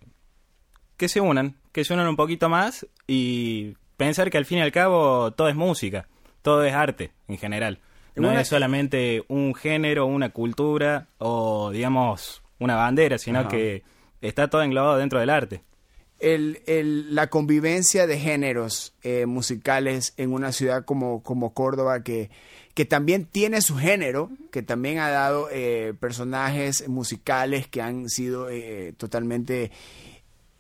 que 0.99 1.09
se 1.09 1.21
unan, 1.21 1.57
que 1.73 1.85
se 1.85 1.95
unan 1.95 2.07
un 2.07 2.17
poquito 2.17 2.51
más 2.51 2.87
y 3.07 3.75
pensar 3.97 4.31
que 4.31 4.39
al 4.39 4.45
fin 4.45 4.59
y 4.59 4.61
al 4.61 4.73
cabo 4.73 5.33
todo 5.33 5.49
es 5.49 5.57
música, 5.57 6.07
todo 6.43 6.65
es 6.65 6.75
arte 6.75 7.13
en 7.29 7.39
general. 7.39 7.81
No 8.15 8.33
es 8.33 8.49
solamente 8.49 9.25
un 9.29 9.55
género, 9.55 10.07
una 10.07 10.31
cultura 10.31 11.09
o, 11.19 11.71
digamos, 11.71 12.43
una 12.59 12.75
bandera, 12.75 13.19
sino 13.19 13.47
que 13.47 13.83
está 14.23 14.49
todo 14.49 14.63
englobado 14.63 14.97
dentro 14.97 15.21
del 15.21 15.29
arte. 15.29 15.63
El, 16.19 16.63
el, 16.67 17.15
la 17.15 17.27
convivencia 17.27 18.07
de 18.07 18.19
géneros 18.19 18.95
eh, 19.03 19.27
musicales 19.27 20.15
en 20.17 20.33
una 20.33 20.53
ciudad 20.53 20.87
como, 20.87 21.23
como 21.23 21.53
Córdoba 21.53 22.03
que, 22.03 22.31
que 22.77 22.85
también 22.85 23.25
tiene 23.25 23.61
su 23.63 23.77
género, 23.77 24.31
que 24.53 24.63
también 24.63 24.99
ha 24.99 25.09
dado 25.09 25.49
eh, 25.51 25.95
personajes 25.99 26.89
musicales 26.89 27.67
que 27.67 27.83
han 27.83 28.09
sido 28.09 28.49
eh, 28.51 28.95
totalmente 28.97 29.73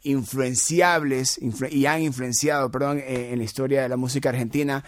influenciables 0.02 1.38
y 1.70 1.86
han 1.86 2.02
influenciado, 2.02 2.70
perdón, 2.70 3.02
en 3.04 3.38
la 3.38 3.44
historia 3.44 3.82
de 3.82 3.88
la 3.88 3.96
música 3.96 4.30
argentina. 4.30 4.84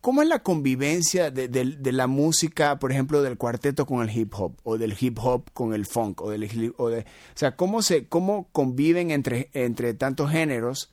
¿Cómo 0.00 0.22
es 0.22 0.28
la 0.28 0.42
convivencia 0.42 1.30
de, 1.30 1.92
la 1.92 2.06
música, 2.06 2.78
por 2.78 2.92
ejemplo, 2.92 3.20
del 3.20 3.36
cuarteto 3.36 3.84
con 3.84 4.00
el 4.08 4.16
hip 4.16 4.32
hop 4.34 4.56
o 4.62 4.78
del 4.78 4.96
hip 4.98 5.18
hop 5.20 5.50
con 5.52 5.74
el 5.74 5.84
funk 5.84 6.22
o 6.22 6.30
del 6.30 6.72
o, 6.78 6.88
de, 6.88 7.00
o 7.00 7.04
sea, 7.34 7.56
cómo 7.56 7.82
se 7.82 8.06
cómo 8.06 8.48
conviven 8.52 9.10
entre 9.10 9.50
entre 9.52 9.92
tantos 9.92 10.30
géneros 10.30 10.92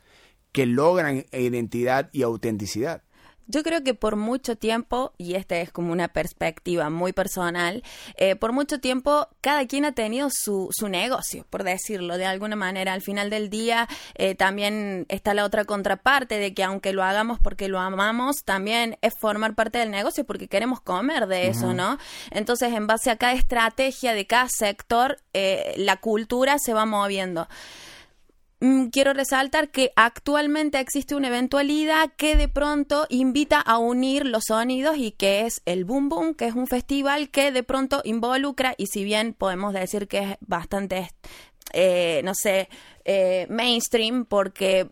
que 0.52 0.66
logran 0.66 1.26
identidad 1.32 2.10
y 2.12 2.24
autenticidad? 2.24 3.05
Yo 3.48 3.64
creo 3.64 3.84
que 3.84 3.94
por 3.94 4.16
mucho 4.16 4.56
tiempo, 4.56 5.14
y 5.18 5.36
esta 5.36 5.58
es 5.58 5.72
como 5.72 5.92
una 5.92 6.08
perspectiva 6.08 6.90
muy 6.90 7.14
personal, 7.14 7.84
eh, 8.18 8.36
por 8.36 8.52
mucho 8.52 8.80
tiempo 8.80 9.28
cada 9.42 9.68
quien 9.68 9.86
ha 9.86 9.92
tenido 9.94 10.30
su, 10.32 10.70
su 10.72 10.90
negocio, 10.90 11.46
por 11.50 11.64
decirlo 11.64 12.18
de 12.18 12.26
alguna 12.26 12.56
manera. 12.56 12.94
Al 12.94 13.02
final 13.02 13.30
del 13.30 13.50
día 13.50 13.88
eh, 14.16 14.36
también 14.36 15.06
está 15.10 15.34
la 15.34 15.46
otra 15.46 15.66
contraparte 15.66 16.38
de 16.38 16.54
que 16.54 16.64
aunque 16.64 16.94
lo 16.94 17.04
hagamos 17.04 17.40
porque 17.40 17.68
lo 17.68 17.80
amamos, 17.80 18.38
también 18.44 18.98
es 19.02 19.14
formar 19.20 19.54
parte 19.54 19.78
del 19.78 19.92
negocio 19.92 20.26
porque 20.26 20.48
queremos 20.48 20.82
comer 20.82 21.28
de 21.28 21.48
eso, 21.48 21.74
¿no? 21.74 21.98
Entonces, 22.32 22.74
en 22.74 22.88
base 22.88 23.12
a 23.12 23.18
cada 23.18 23.34
estrategia 23.34 24.14
de 24.14 24.26
cada 24.26 24.48
sector, 24.50 25.20
eh, 25.34 25.74
la 25.78 25.98
cultura 25.98 26.58
se 26.60 26.74
va 26.74 26.86
moviendo. 26.86 27.48
Mm, 28.66 28.88
quiero 28.88 29.14
resaltar 29.14 29.70
que 29.70 29.92
actualmente 29.96 30.80
existe 30.80 31.14
una 31.14 31.28
eventualidad 31.28 32.12
que 32.18 32.36
de 32.36 32.48
pronto 32.48 33.06
invita 33.10 33.62
a 33.62 33.78
unir 33.78 34.26
los 34.26 34.46
sonidos 34.48 34.98
y 34.98 35.12
que 35.12 35.42
es 35.42 35.62
el 35.66 35.86
Boom 35.86 36.10
Boom, 36.10 36.34
que 36.34 36.48
es 36.48 36.56
un 36.56 36.66
festival 36.66 37.30
que 37.30 37.52
de 37.52 37.62
pronto 37.62 38.02
involucra 38.04 38.74
y 38.76 38.88
si 38.88 39.04
bien 39.04 39.34
podemos 39.34 39.72
decir 39.72 40.08
que 40.08 40.18
es 40.18 40.38
bastante, 40.40 41.12
eh, 41.74 42.22
no 42.24 42.34
sé, 42.34 42.68
eh, 43.04 43.46
mainstream 43.52 44.26
porque 44.26 44.90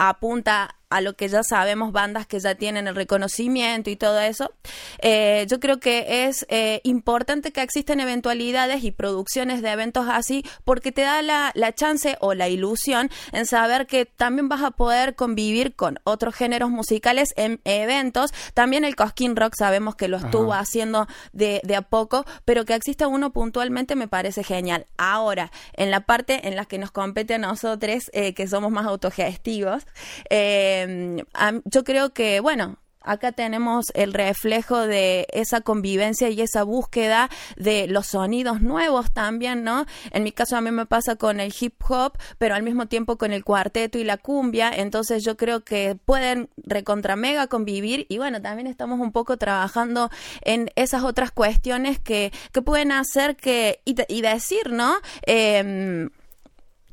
apunta 0.00 0.75
a 0.88 1.00
lo 1.00 1.14
que 1.14 1.28
ya 1.28 1.42
sabemos, 1.42 1.92
bandas 1.92 2.26
que 2.26 2.38
ya 2.38 2.54
tienen 2.54 2.86
el 2.86 2.94
reconocimiento 2.94 3.90
y 3.90 3.96
todo 3.96 4.20
eso. 4.20 4.52
Eh, 4.98 5.46
yo 5.48 5.58
creo 5.58 5.80
que 5.80 6.26
es 6.26 6.46
eh, 6.48 6.80
importante 6.84 7.52
que 7.52 7.62
existen 7.62 8.00
eventualidades 8.00 8.84
y 8.84 8.92
producciones 8.92 9.62
de 9.62 9.70
eventos 9.70 10.06
así 10.08 10.44
porque 10.64 10.92
te 10.92 11.02
da 11.02 11.22
la, 11.22 11.50
la, 11.54 11.74
chance 11.74 12.16
o 12.20 12.34
la 12.34 12.48
ilusión 12.48 13.10
en 13.32 13.46
saber 13.46 13.86
que 13.86 14.06
también 14.06 14.48
vas 14.48 14.62
a 14.62 14.70
poder 14.70 15.14
convivir 15.16 15.74
con 15.74 15.98
otros 16.04 16.34
géneros 16.34 16.70
musicales 16.70 17.34
en 17.36 17.60
eventos. 17.64 18.32
También 18.54 18.84
el 18.84 18.94
Cosquín 18.94 19.34
Rock 19.34 19.54
sabemos 19.58 19.96
que 19.96 20.08
lo 20.08 20.16
estuvo 20.16 20.54
haciendo 20.54 21.08
de, 21.32 21.60
de, 21.64 21.76
a 21.76 21.82
poco, 21.82 22.24
pero 22.44 22.64
que 22.64 22.74
exista 22.74 23.08
uno 23.08 23.32
puntualmente 23.32 23.96
me 23.96 24.08
parece 24.08 24.44
genial. 24.44 24.86
Ahora, 24.96 25.50
en 25.74 25.90
la 25.90 26.00
parte 26.00 26.46
en 26.48 26.56
la 26.56 26.64
que 26.64 26.78
nos 26.78 26.92
compete 26.92 27.34
a 27.34 27.38
nosotros, 27.38 28.10
eh, 28.12 28.32
que 28.34 28.48
somos 28.48 28.70
más 28.70 28.86
autogestivos, 28.86 29.86
eh, 30.30 30.75
Em, 30.82 31.24
yo 31.64 31.84
creo 31.84 32.12
que, 32.12 32.40
bueno, 32.40 32.78
acá 33.06 33.32
tenemos 33.32 33.86
el 33.94 34.12
reflejo 34.12 34.80
de 34.80 35.26
esa 35.32 35.60
convivencia 35.60 36.28
y 36.28 36.42
esa 36.42 36.64
búsqueda 36.64 37.30
de 37.56 37.86
los 37.86 38.08
sonidos 38.08 38.60
nuevos 38.60 39.12
también, 39.12 39.64
¿no? 39.64 39.86
En 40.10 40.24
mi 40.24 40.32
caso 40.32 40.56
a 40.56 40.60
mí 40.60 40.70
me 40.70 40.86
pasa 40.86 41.16
con 41.16 41.40
el 41.40 41.54
hip 41.58 41.74
hop, 41.88 42.18
pero 42.38 42.54
al 42.54 42.62
mismo 42.62 42.86
tiempo 42.86 43.16
con 43.16 43.32
el 43.32 43.44
cuarteto 43.44 43.98
y 43.98 44.04
la 44.04 44.18
cumbia, 44.18 44.70
entonces 44.74 45.24
yo 45.24 45.36
creo 45.36 45.64
que 45.64 45.96
pueden 46.04 46.50
recontra 46.56 47.16
mega 47.16 47.46
convivir 47.46 48.06
y 48.08 48.18
bueno, 48.18 48.42
también 48.42 48.66
estamos 48.66 49.00
un 49.00 49.12
poco 49.12 49.36
trabajando 49.36 50.10
en 50.42 50.70
esas 50.74 51.04
otras 51.04 51.30
cuestiones 51.30 52.00
que, 52.00 52.32
que 52.52 52.62
pueden 52.62 52.90
hacer 52.92 53.36
que, 53.36 53.80
y, 53.84 53.94
y 54.08 54.20
decir, 54.20 54.70
¿no? 54.72 54.96
Eh, 55.26 56.08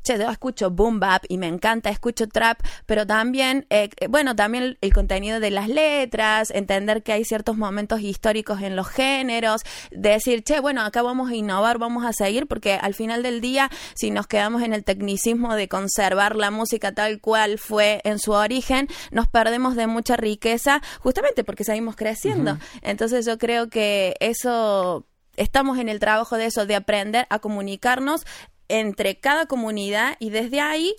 che, 0.04 0.18
yo 0.18 0.30
escucho 0.30 0.70
boom 0.70 1.00
bap 1.00 1.24
y 1.28 1.38
me 1.38 1.48
encanta, 1.48 1.90
escucho 1.90 2.28
trap, 2.28 2.60
pero 2.86 3.06
también, 3.06 3.66
eh, 3.70 3.88
bueno, 4.08 4.36
también 4.36 4.76
el, 4.80 4.92
contenido 4.92 5.40
de 5.40 5.50
las 5.50 5.68
letras, 5.68 6.50
entender 6.52 7.02
que 7.02 7.12
hay 7.12 7.24
ciertos 7.24 7.56
momentos 7.56 8.00
históricos 8.00 8.60
en 8.60 8.76
los 8.76 8.86
géneros, 8.86 9.62
decir, 9.90 10.44
che, 10.44 10.60
bueno, 10.60 10.82
acá 10.82 11.02
vamos 11.02 11.30
a 11.30 11.34
innovar, 11.34 11.78
vamos 11.78 12.04
a 12.04 12.12
seguir, 12.12 12.46
porque 12.46 12.74
al 12.74 12.94
final 12.94 13.22
del 13.22 13.40
día, 13.40 13.70
si 13.94 14.10
nos 14.10 14.26
quedamos 14.26 14.62
en 14.62 14.74
el 14.74 14.84
tecnicismo 14.84 15.54
de 15.56 15.68
conservar 15.68 16.36
la 16.36 16.50
música 16.50 16.92
tal 16.92 17.20
cual 17.20 17.58
fue 17.58 18.00
en 18.04 18.18
su 18.18 18.32
origen, 18.32 18.88
nos 19.10 19.26
perdemos 19.26 19.74
de 19.74 19.86
mucha 19.86 20.16
riqueza, 20.16 20.82
justamente 21.00 21.42
porque 21.42 21.64
seguimos 21.64 21.96
creciendo. 21.96 22.58
Entonces 22.82 23.26
yo 23.26 23.38
creo 23.38 23.68
que 23.68 24.14
eso 24.20 25.06
estamos 25.36 25.78
en 25.78 25.88
el 25.88 25.98
trabajo 25.98 26.36
de 26.36 26.46
eso, 26.46 26.66
de 26.66 26.76
aprender 26.76 27.26
a 27.30 27.38
comunicarnos 27.38 28.24
entre 28.68 29.18
cada 29.20 29.46
comunidad 29.46 30.16
y 30.18 30.30
desde 30.30 30.60
ahí 30.60 30.94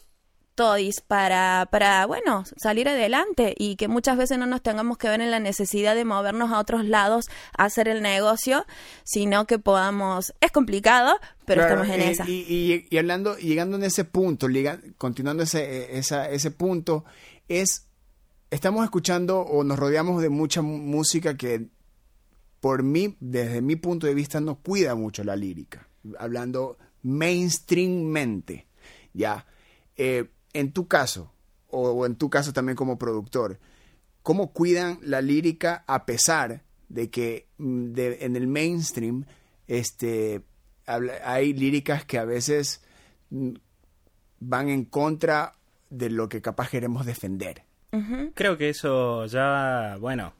todis 0.56 1.02
para, 1.02 1.68
para, 1.70 2.06
bueno, 2.06 2.46
salir 2.56 2.88
adelante 2.88 3.54
y 3.58 3.76
que 3.76 3.88
muchas 3.88 4.18
veces 4.18 4.40
no 4.40 4.46
nos 4.46 4.64
tengamos 4.64 4.98
que 4.98 5.10
ver 5.10 5.22
en 5.22 5.30
la 5.30 5.40
necesidad 5.40 5.96
de 5.96 6.06
movernos 6.06 6.52
a 6.52 6.60
otros 6.60 6.86
lados 6.86 7.26
a 7.58 7.66
hacer 7.66 7.90
el 7.90 8.02
negocio, 8.02 8.66
sino 9.04 9.46
que 9.46 9.60
podamos, 9.60 10.34
es 10.40 10.52
complicado, 10.52 11.18
pero 11.46 11.64
estamos 11.64 11.90
en 11.90 12.02
esa. 12.02 12.28
Y, 12.28 12.88
y, 12.90 12.98
hablando, 12.98 13.38
llegando 13.38 13.76
en 13.76 13.84
ese 13.84 14.06
punto, 14.06 14.48
continuando 14.98 15.44
ese, 15.44 15.98
esa, 15.98 16.30
ese 16.30 16.52
punto, 16.52 17.04
es, 17.50 17.88
estamos 18.50 18.84
escuchando 18.86 19.42
o 19.42 19.64
nos 19.64 19.78
rodeamos 19.78 20.22
de 20.22 20.30
mucha 20.30 20.62
música 20.62 21.36
que 21.36 21.68
por 22.62 22.82
mí, 22.82 23.16
desde 23.20 23.62
mi 23.62 23.76
punto 23.76 24.08
de 24.08 24.16
vista, 24.16 24.40
no 24.40 24.56
cuida 24.56 24.96
mucho 24.96 25.24
la 25.24 25.36
lírica. 25.36 25.88
Hablando 26.18 26.78
mainstreammente. 27.06 28.66
Ya, 29.14 29.46
eh, 29.96 30.26
en 30.54 30.72
tu 30.72 30.88
caso, 30.88 31.32
o, 31.70 32.06
en 32.06 32.16
tu 32.16 32.30
caso 32.30 32.52
también 32.52 32.76
como 32.76 32.98
productor, 32.98 33.60
¿cómo 34.24 34.52
cuidan 34.52 34.98
la 35.02 35.22
lírica 35.22 35.84
a 35.88 36.06
pesar 36.06 36.64
de 36.90 37.10
que 37.10 37.48
mm, 37.58 37.94
en 37.98 38.36
el 38.36 38.48
mainstream 38.48 39.26
este, 39.68 40.42
hay 40.86 41.54
líricas 41.54 42.06
que 42.06 42.18
a 42.18 42.26
veces 42.26 42.84
mm, 43.30 43.54
van 44.40 44.70
en 44.70 44.86
contra 44.86 45.54
de 45.90 46.10
lo 46.10 46.28
que 46.28 46.42
capaz 46.42 46.70
queremos 46.70 47.06
defender? 47.06 47.64
Creo 48.34 48.58
que 48.58 48.70
eso 48.70 49.26
ya, 49.26 49.96
bueno, 50.02 50.34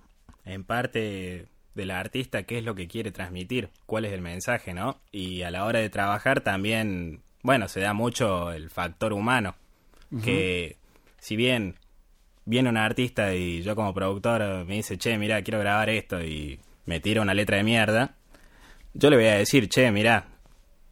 en 0.44 0.66
parte 0.66 1.48
de 1.76 1.86
la 1.86 2.00
artista 2.00 2.44
qué 2.44 2.58
es 2.58 2.64
lo 2.64 2.74
que 2.74 2.88
quiere 2.88 3.12
transmitir, 3.12 3.70
cuál 3.86 4.06
es 4.06 4.14
el 4.14 4.22
mensaje, 4.22 4.74
¿no? 4.74 5.02
Y 5.12 5.44
a 5.44 5.52
la 5.52 5.66
hora 5.66 5.80
de 5.80 5.90
trabajar 5.90 6.42
también, 6.42 7.22
bueno, 7.44 7.68
se 7.68 7.82
da 7.82 7.94
mucho 7.94 8.52
el 8.52 8.70
factor 8.70 9.14
humano, 9.14 9.56
que 10.24 10.78
si 11.20 11.36
bien 11.36 11.76
viene 12.46 12.70
un 12.70 12.78
artista 12.78 13.34
y 13.34 13.62
yo 13.62 13.76
como 13.76 13.94
productor 13.94 14.66
me 14.66 14.76
dice, 14.76 14.98
che, 14.98 15.18
mira, 15.18 15.42
quiero 15.42 15.60
grabar 15.60 15.90
esto 15.90 16.24
y 16.24 16.60
me 16.86 17.02
tira 17.02 17.22
una 17.22 17.34
letra 17.34 17.58
de 17.58 17.64
mierda, 17.64 18.16
yo 18.94 19.10
le 19.10 19.18
voy 19.18 19.26
a 19.26 19.36
decir, 19.36 19.68
che, 19.68 19.92
mira, 19.92 20.28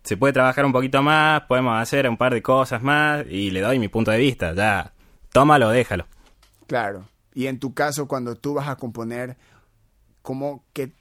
se 0.04 0.18
puede 0.18 0.34
trabajar 0.34 0.66
un 0.66 0.74
poquito 0.74 1.02
más, 1.02 1.44
podemos 1.44 1.82
hacer 1.82 2.10
un 2.10 2.18
par 2.18 2.34
de 2.34 2.42
cosas 2.42 2.84
más 2.84 3.26
y 3.30 3.52
le 3.52 3.62
doy 3.62 3.80
mi 3.80 3.88
punto 3.88 4.12
de 4.12 4.18
vista, 4.18 4.54
ya, 4.54 4.92
tómalo, 5.32 5.70
déjalo. 5.70 6.06
Claro. 6.68 7.06
Y 7.34 7.48
en 7.48 7.60
tu 7.60 7.74
caso, 7.74 8.08
cuando 8.08 8.36
tú 8.36 8.54
vas 8.54 8.68
a 8.68 8.76
componer 8.76 9.38
como 10.24 10.66
que 10.74 10.94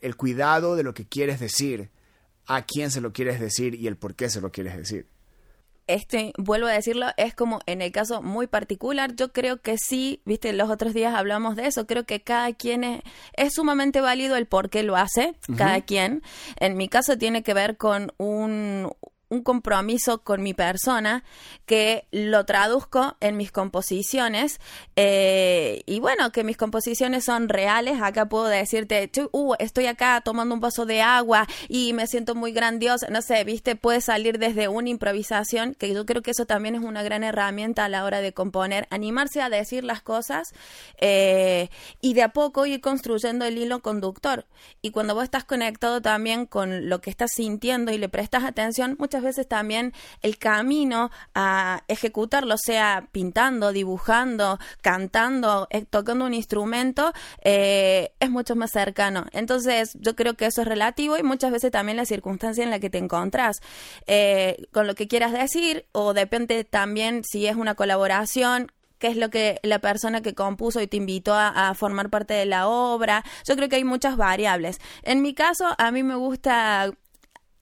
el 0.00 0.16
cuidado 0.16 0.74
de 0.74 0.82
lo 0.82 0.94
que 0.94 1.06
quieres 1.06 1.38
decir, 1.38 1.90
a 2.46 2.62
quién 2.62 2.90
se 2.90 3.00
lo 3.00 3.12
quieres 3.12 3.38
decir 3.38 3.76
y 3.76 3.86
el 3.86 3.96
por 3.96 4.16
qué 4.16 4.28
se 4.28 4.40
lo 4.40 4.50
quieres 4.50 4.76
decir. 4.76 5.06
este, 5.86 6.32
vuelvo 6.38 6.68
a 6.68 6.72
decirlo, 6.72 7.06
es 7.16 7.34
como 7.34 7.60
en 7.66 7.82
el 7.82 7.92
caso 7.92 8.22
muy 8.22 8.46
particular, 8.46 9.14
yo 9.14 9.32
creo 9.32 9.60
que 9.60 9.76
sí, 9.78 10.22
viste, 10.24 10.52
los 10.52 10.70
otros 10.70 10.94
días 10.94 11.14
hablamos 11.14 11.54
de 11.54 11.66
eso, 11.66 11.86
creo 11.86 12.04
que 12.04 12.22
cada 12.22 12.52
quien 12.52 12.84
es, 12.84 13.02
es 13.34 13.54
sumamente 13.54 14.00
válido 14.00 14.36
el 14.36 14.46
por 14.46 14.70
qué 14.70 14.82
lo 14.82 14.96
hace, 14.96 15.34
cada 15.56 15.80
quien. 15.82 16.22
En 16.56 16.76
mi 16.76 16.88
caso 16.88 17.18
tiene 17.18 17.42
que 17.42 17.54
ver 17.54 17.76
con 17.76 18.12
un, 18.16 18.90
un 19.32 19.42
compromiso 19.42 20.22
con 20.22 20.42
mi 20.42 20.52
persona 20.52 21.24
que 21.64 22.06
lo 22.10 22.44
traduzco 22.44 23.16
en 23.20 23.38
mis 23.38 23.50
composiciones 23.50 24.60
eh, 24.94 25.82
y 25.86 26.00
bueno, 26.00 26.30
que 26.32 26.44
mis 26.44 26.58
composiciones 26.58 27.24
son 27.24 27.48
reales. 27.48 28.02
Acá 28.02 28.28
puedo 28.28 28.44
decirte, 28.44 29.10
uh, 29.32 29.54
estoy 29.58 29.86
acá 29.86 30.20
tomando 30.20 30.54
un 30.54 30.60
vaso 30.60 30.84
de 30.84 31.00
agua 31.00 31.46
y 31.68 31.94
me 31.94 32.06
siento 32.06 32.34
muy 32.34 32.52
grandiosa. 32.52 33.08
No 33.08 33.22
sé, 33.22 33.42
viste, 33.44 33.74
puede 33.74 34.02
salir 34.02 34.38
desde 34.38 34.68
una 34.68 34.90
improvisación, 34.90 35.74
que 35.74 35.94
yo 35.94 36.04
creo 36.04 36.20
que 36.20 36.32
eso 36.32 36.44
también 36.44 36.74
es 36.74 36.82
una 36.82 37.02
gran 37.02 37.24
herramienta 37.24 37.86
a 37.86 37.88
la 37.88 38.04
hora 38.04 38.20
de 38.20 38.34
componer, 38.34 38.86
animarse 38.90 39.40
a 39.40 39.48
decir 39.48 39.82
las 39.82 40.02
cosas 40.02 40.52
eh, 41.00 41.70
y 42.02 42.12
de 42.12 42.22
a 42.22 42.34
poco 42.34 42.66
ir 42.66 42.82
construyendo 42.82 43.46
el 43.46 43.56
hilo 43.56 43.80
conductor. 43.80 44.44
Y 44.82 44.90
cuando 44.90 45.14
vos 45.14 45.24
estás 45.24 45.44
conectado 45.44 46.02
también 46.02 46.44
con 46.44 46.90
lo 46.90 47.00
que 47.00 47.08
estás 47.08 47.30
sintiendo 47.34 47.92
y 47.92 47.98
le 47.98 48.10
prestas 48.10 48.44
atención, 48.44 48.96
muchas 48.98 49.21
veces 49.22 49.46
también 49.48 49.92
el 50.22 50.38
camino 50.38 51.10
a 51.34 51.82
ejecutarlo, 51.88 52.56
sea 52.58 53.08
pintando, 53.12 53.72
dibujando, 53.72 54.58
cantando, 54.80 55.66
eh, 55.70 55.84
tocando 55.88 56.24
un 56.24 56.34
instrumento, 56.34 57.12
eh, 57.42 58.12
es 58.20 58.30
mucho 58.30 58.56
más 58.56 58.70
cercano. 58.70 59.26
Entonces, 59.32 59.96
yo 60.00 60.16
creo 60.16 60.34
que 60.34 60.46
eso 60.46 60.62
es 60.62 60.68
relativo 60.68 61.16
y 61.18 61.22
muchas 61.22 61.52
veces 61.52 61.70
también 61.70 61.96
la 61.96 62.06
circunstancia 62.06 62.64
en 62.64 62.70
la 62.70 62.80
que 62.80 62.90
te 62.90 62.98
encontrás 62.98 63.60
eh, 64.06 64.66
con 64.72 64.86
lo 64.86 64.94
que 64.94 65.08
quieras 65.08 65.32
decir 65.32 65.86
o 65.92 66.14
depende 66.14 66.64
también 66.64 67.22
si 67.24 67.46
es 67.46 67.56
una 67.56 67.74
colaboración, 67.74 68.70
qué 68.98 69.08
es 69.08 69.16
lo 69.16 69.30
que 69.30 69.58
la 69.62 69.80
persona 69.80 70.22
que 70.22 70.34
compuso 70.34 70.80
y 70.80 70.86
te 70.86 70.96
invitó 70.96 71.34
a, 71.34 71.48
a, 71.48 71.74
formar 71.74 72.08
parte 72.08 72.34
de 72.34 72.46
la 72.46 72.68
obra. 72.68 73.24
Yo 73.46 73.56
creo 73.56 73.68
que 73.68 73.76
hay 73.76 73.84
muchas 73.84 74.16
variables. 74.16 74.80
En 75.02 75.22
mi 75.22 75.34
caso, 75.34 75.74
a 75.76 75.90
mí 75.90 76.02
me 76.04 76.14
gusta 76.14 76.92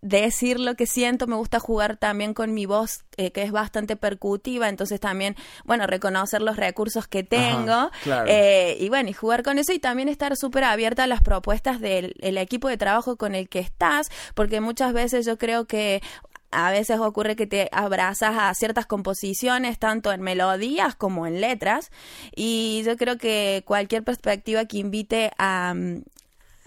decir 0.02 0.58
lo 0.58 0.74
que 0.76 0.86
siento, 0.86 1.26
me 1.26 1.36
gusta 1.36 1.60
jugar 1.60 1.96
también 1.96 2.32
con 2.32 2.54
mi 2.54 2.64
voz, 2.66 3.04
eh, 3.16 3.32
que 3.32 3.42
es 3.42 3.52
bastante 3.52 3.96
percutiva, 3.96 4.68
entonces 4.68 4.98
también, 4.98 5.36
bueno, 5.64 5.86
reconocer 5.86 6.40
los 6.40 6.56
recursos 6.56 7.06
que 7.06 7.22
tengo 7.22 7.90
eh, 8.26 8.76
y 8.80 8.88
bueno, 8.88 9.10
y 9.10 9.12
jugar 9.12 9.42
con 9.42 9.58
eso 9.58 9.72
y 9.72 9.78
también 9.78 10.08
estar 10.08 10.36
súper 10.36 10.64
abierta 10.64 11.04
a 11.04 11.06
las 11.06 11.22
propuestas 11.22 11.80
del 11.80 12.14
equipo 12.22 12.68
de 12.68 12.78
trabajo 12.78 13.16
con 13.16 13.34
el 13.34 13.48
que 13.48 13.58
estás, 13.58 14.10
porque 14.34 14.60
muchas 14.60 14.92
veces 14.92 15.26
yo 15.26 15.36
creo 15.36 15.66
que 15.66 16.00
a 16.50 16.70
veces 16.70 16.98
ocurre 16.98 17.36
que 17.36 17.46
te 17.46 17.68
abrazas 17.70 18.34
a 18.36 18.52
ciertas 18.54 18.86
composiciones, 18.86 19.78
tanto 19.78 20.12
en 20.12 20.20
melodías 20.20 20.94
como 20.94 21.26
en 21.26 21.40
letras, 21.40 21.90
y 22.34 22.82
yo 22.84 22.96
creo 22.96 23.18
que 23.18 23.62
cualquier 23.66 24.02
perspectiva 24.02 24.64
que 24.64 24.78
invite 24.78 25.30
a, 25.38 25.74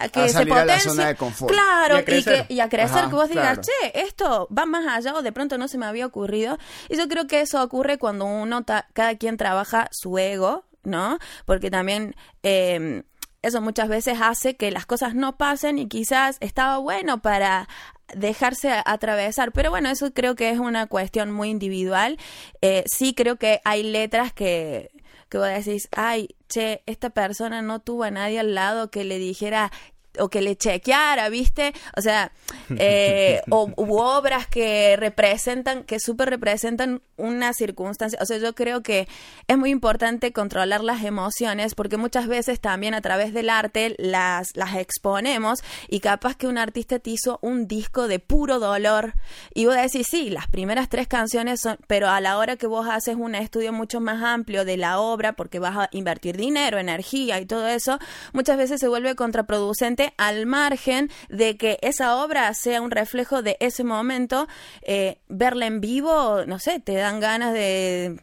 a 0.04 0.10
que 0.10 0.30
se 0.30 0.46
potencie. 0.46 0.92
de 0.94 1.16
confort. 1.16 1.52
Claro, 1.52 1.96
y 1.96 2.00
a 2.00 2.06
crecer, 2.06 2.46
y 2.50 2.58
que, 2.58 2.70
crecer, 2.70 3.10
que 3.10 3.16
vos 3.16 3.30
digas, 3.30 3.60
che, 3.62 4.02
esto 4.02 4.48
va 4.56 4.66
más 4.66 4.86
allá 4.88 5.14
o 5.16 5.22
de 5.22 5.32
pronto 5.32 5.58
no 5.58 5.68
se 5.68 5.78
me 5.78 5.86
había 5.86 6.06
ocurrido. 6.06 6.58
Y 6.90 6.98
yo 6.98 7.08
creo 7.08 7.28
que 7.28 7.42
eso 7.42 7.62
ocurre 7.64 7.98
cuando 7.98 8.26
uno, 8.26 8.66
cada 8.94 9.16
quien 9.16 9.38
trabaja 9.38 9.88
su 9.92 10.18
ego, 10.18 10.66
¿no? 10.84 11.18
Porque 11.46 11.70
también... 11.70 12.16
Eh, 12.44 13.04
eso 13.44 13.60
muchas 13.60 13.90
veces 13.90 14.20
hace 14.22 14.56
que 14.56 14.72
las 14.72 14.86
cosas 14.86 15.16
no 15.16 15.38
pasen 15.38 15.78
y 15.78 15.88
quizás 15.90 16.38
estaba 16.40 16.78
bueno 16.78 17.22
para 17.22 17.68
dejarse 18.16 18.72
atravesar. 18.86 19.52
Pero 19.52 19.70
bueno, 19.70 19.90
eso 19.90 20.14
creo 20.14 20.36
que 20.36 20.50
es 20.50 20.60
una 20.60 20.88
cuestión 20.88 21.32
muy 21.32 21.50
individual. 21.50 22.18
Eh, 22.62 22.84
sí 22.88 23.14
creo 23.14 23.36
que 23.36 23.60
hay 23.66 23.84
letras 23.84 24.32
que, 24.32 24.92
que 25.30 25.38
vos 25.38 25.48
decís, 25.48 25.90
ay, 25.96 26.30
che, 26.48 26.84
esta 26.86 27.10
persona 27.10 27.62
no 27.62 27.82
tuvo 27.82 28.04
a 28.04 28.12
nadie 28.12 28.40
al 28.40 28.56
lado 28.56 28.90
que 28.90 29.04
le 29.04 29.20
dijera, 29.20 29.72
o 30.20 30.30
que 30.30 30.42
le 30.42 30.56
chequeara, 30.56 31.30
¿viste? 31.30 31.74
O 31.98 32.02
sea, 32.02 32.32
eh, 32.78 33.42
o 33.50 33.72
u 33.78 33.98
obras 33.98 34.48
que 34.48 34.96
representan, 34.98 35.84
que 35.84 36.00
súper 36.00 36.30
representan 36.30 37.02
una 37.18 37.54
circunstancia. 37.54 38.20
O 38.22 38.26
sea, 38.26 38.38
yo 38.38 38.54
creo 38.54 38.82
que 38.84 39.08
es 39.48 39.58
muy 39.58 39.70
importante 39.70 40.34
controlar 40.34 40.84
las 40.84 41.04
emociones 41.04 41.76
porque 41.76 41.98
muchas 41.98 42.28
veces 42.28 42.60
también 42.60 42.94
a 42.94 43.02
través 43.02 43.34
del 43.34 43.50
arte 43.50 43.96
las, 43.98 44.56
las 44.56 44.76
exponemos 44.76 45.64
y 45.88 46.00
capaz 46.00 46.36
que 46.36 46.48
un 46.48 46.58
artista 46.58 47.00
te 47.00 47.12
hizo 47.12 47.40
un 47.42 47.68
disco 47.68 48.08
de 48.08 48.20
puro 48.20 48.60
dolor 48.60 49.14
y 49.54 49.66
vos 49.66 49.76
decís, 49.76 50.08
sí, 50.10 50.30
las 50.30 50.48
primeras 50.48 50.90
tres 50.90 51.08
canciones 51.08 51.62
son, 51.62 51.78
pero 51.88 52.10
a 52.10 52.20
la 52.22 52.38
hora 52.38 52.56
que 52.56 52.68
vos 52.68 52.88
haces 52.90 53.16
un 53.16 53.36
estudio 53.36 53.74
mucho 53.74 54.00
más 54.00 54.22
amplio 54.24 54.66
de 54.66 54.78
la 54.78 55.00
obra 55.00 55.34
porque 55.34 55.60
vas 55.60 55.78
a 55.78 55.90
invertir 55.92 56.38
dinero, 56.38 56.80
energía 56.80 57.40
y 57.40 57.46
todo 57.46 57.68
eso, 57.68 58.00
muchas 58.34 58.58
veces 58.58 58.80
se 58.80 58.88
vuelve 58.88 59.16
contraproducente 59.16 60.03
al 60.18 60.46
margen 60.46 61.10
de 61.30 61.58
que 61.58 61.80
esa 61.82 62.18
obra 62.24 62.54
sea 62.54 62.82
un 62.82 62.92
reflejo 62.92 63.42
de 63.42 63.58
ese 63.60 63.84
momento, 63.84 64.48
eh, 64.82 65.20
verla 65.30 65.66
en 65.68 65.80
vivo, 65.80 66.46
no 66.46 66.60
sé, 66.60 66.80
te 66.80 66.94
dan 66.94 67.20
ganas 67.20 67.54
de 67.54 68.20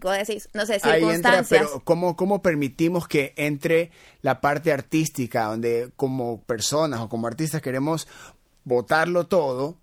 ¿Cómo 0.00 0.14
decís? 0.14 0.48
No 0.54 0.64
sé, 0.64 0.80
circunstancias. 0.80 1.46
pero 1.48 1.80
¿cómo, 1.84 2.16
¿cómo 2.16 2.40
permitimos 2.40 3.06
que 3.06 3.34
entre 3.36 3.90
la 4.22 4.40
parte 4.40 4.72
artística, 4.72 5.44
donde 5.44 5.90
como 5.96 6.42
personas 6.42 7.00
o 7.00 7.08
como 7.08 7.26
artistas 7.26 7.60
queremos 7.60 8.08
votarlo 8.64 9.26
todo 9.26 9.78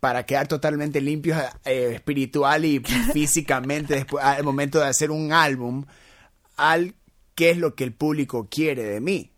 para 0.00 0.26
quedar 0.26 0.48
totalmente 0.48 1.00
limpios 1.00 1.40
eh, 1.64 1.92
espiritual 1.94 2.64
y 2.64 2.80
físicamente 3.12 3.94
después, 3.94 4.24
al 4.24 4.42
momento 4.42 4.80
de 4.80 4.86
hacer 4.86 5.10
un 5.10 5.32
álbum, 5.32 5.84
al 6.56 6.94
qué 7.34 7.50
es 7.50 7.58
lo 7.58 7.74
que 7.74 7.84
el 7.84 7.94
público 7.94 8.48
quiere 8.50 8.82
de 8.82 9.00
mí? 9.00 9.31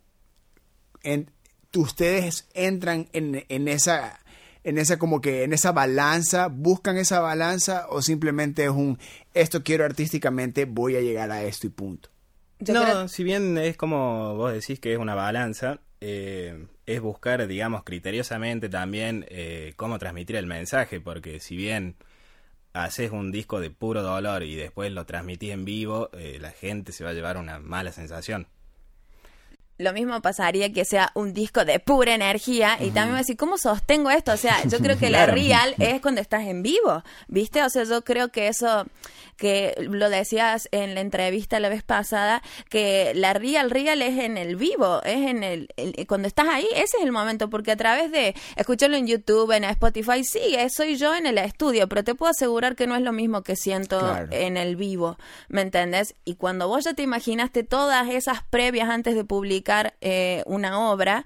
Ustedes 1.75 2.49
entran 2.55 3.09
en, 3.13 3.45
en 3.49 3.69
esa 3.69 4.21
en 4.65 4.79
esa 4.79 4.99
como 4.99 5.21
que 5.21 5.45
en 5.45 5.53
esa 5.53 5.73
balanza, 5.73 6.49
buscan 6.49 6.97
esa 6.97 7.21
balanza 7.21 7.87
o 7.91 8.01
simplemente 8.01 8.65
es 8.65 8.71
un 8.71 8.99
esto 9.35 9.63
quiero 9.63 9.85
artísticamente, 9.85 10.65
voy 10.65 10.97
a 10.97 11.01
llegar 11.01 11.31
a 11.31 11.45
esto 11.45 11.67
y 11.67 11.71
punto. 11.71 12.09
no, 12.67 13.09
si 13.09 13.25
bien 13.25 13.59
es 13.59 13.77
como 13.77 14.35
vos 14.37 14.53
decís 14.53 14.81
que 14.81 14.93
es 14.95 14.99
una 14.99 15.15
balanza, 15.15 15.81
eh, 16.01 16.67
es 16.87 17.01
buscar, 17.01 17.47
digamos, 17.47 17.85
criteriosamente 17.85 18.69
también 18.71 19.27
eh, 19.29 19.75
cómo 19.77 19.99
transmitir 19.99 20.37
el 20.37 20.47
mensaje, 20.47 21.01
porque 21.01 21.41
si 21.41 21.57
bien 21.57 21.97
haces 22.73 23.11
un 23.11 23.31
disco 23.31 23.61
de 23.61 23.71
puro 23.71 24.03
dolor 24.03 24.43
y 24.43 24.55
después 24.57 24.91
lo 24.93 25.05
transmitís 25.05 25.53
en 25.53 25.65
vivo, 25.65 26.09
eh, 26.15 26.39
la 26.41 26.51
gente 26.51 26.93
se 26.93 27.05
va 27.05 27.11
a 27.11 27.15
llevar 27.15 27.37
una 27.37 27.59
mala 27.59 27.93
sensación 27.93 28.49
lo 29.77 29.93
mismo 29.93 30.21
pasaría 30.23 30.73
que 30.73 30.85
sea 30.85 31.11
un 31.15 31.33
disco 31.33 31.65
de 31.65 31.81
pura 31.81 32.15
energía 32.15 32.77
y 32.81 32.91
también 32.91 33.13
me 33.13 33.19
decir, 33.19 33.37
¿cómo 33.37 33.59
sostengo 33.59 34.11
esto? 34.11 34.33
O 34.33 34.37
sea, 34.37 34.63
yo 34.65 34.79
creo 34.79 34.97
que 35.01 35.11
la 35.11 35.27
real 35.27 35.75
es 35.79 36.01
cuando 36.01 36.21
estás 36.21 36.43
en 36.43 36.63
vivo, 36.63 37.03
¿viste? 37.27 37.63
O 37.63 37.69
sea, 37.69 37.83
yo 37.85 38.03
creo 38.05 38.29
que 38.29 38.47
eso, 38.47 38.87
que 39.37 39.75
lo 39.79 40.11
decías 40.11 40.69
en 40.71 40.95
la 40.95 41.01
entrevista 41.01 41.59
la 41.59 41.69
vez 41.69 41.83
pasada, 41.83 42.41
que 42.69 43.13
la 43.17 43.33
real, 43.33 43.71
real 43.71 44.01
es 44.01 44.19
en 44.19 44.39
el 44.39 44.55
vivo, 44.55 45.03
es 45.03 45.29
en 45.29 45.43
el, 45.43 45.69
cuando 46.07 46.29
estás 46.29 46.47
ahí, 46.49 46.69
ese 46.75 46.99
es 46.99 47.03
el 47.03 47.11
momento, 47.11 47.51
porque 47.51 47.73
a 47.73 47.77
través 47.77 48.13
de 48.13 48.35
escucharlo 48.55 48.97
en 48.97 49.09
YouTube, 49.09 49.51
en 49.51 49.65
Spotify, 49.65 50.23
sí, 50.23 50.57
soy 50.75 50.97
yo 50.97 51.17
en 51.17 51.27
el 51.27 51.39
estudio, 51.39 51.89
pero 51.89 52.05
te 52.05 52.15
puedo 52.15 52.31
asegurar 52.31 52.77
que 52.77 52.87
no 52.87 52.95
es 52.95 53.03
lo 53.03 53.13
mismo 53.13 53.43
que 53.43 53.57
siento 53.57 54.17
en 54.31 54.57
el 54.57 54.77
vivo, 54.77 55.19
¿me 55.49 55.63
entendés? 55.63 56.15
Y 56.25 56.37
cuando 56.37 56.69
vos 56.69 56.85
ya 56.85 56.95
te 56.95 57.03
imaginaste 57.03 57.65
todas 57.65 58.09
esas 58.09 58.45
previas 58.45 58.89
antes 58.89 59.17
de 59.17 59.25
publicar, 59.25 59.64
eh, 60.01 60.43
una 60.47 60.91
obra, 60.91 61.25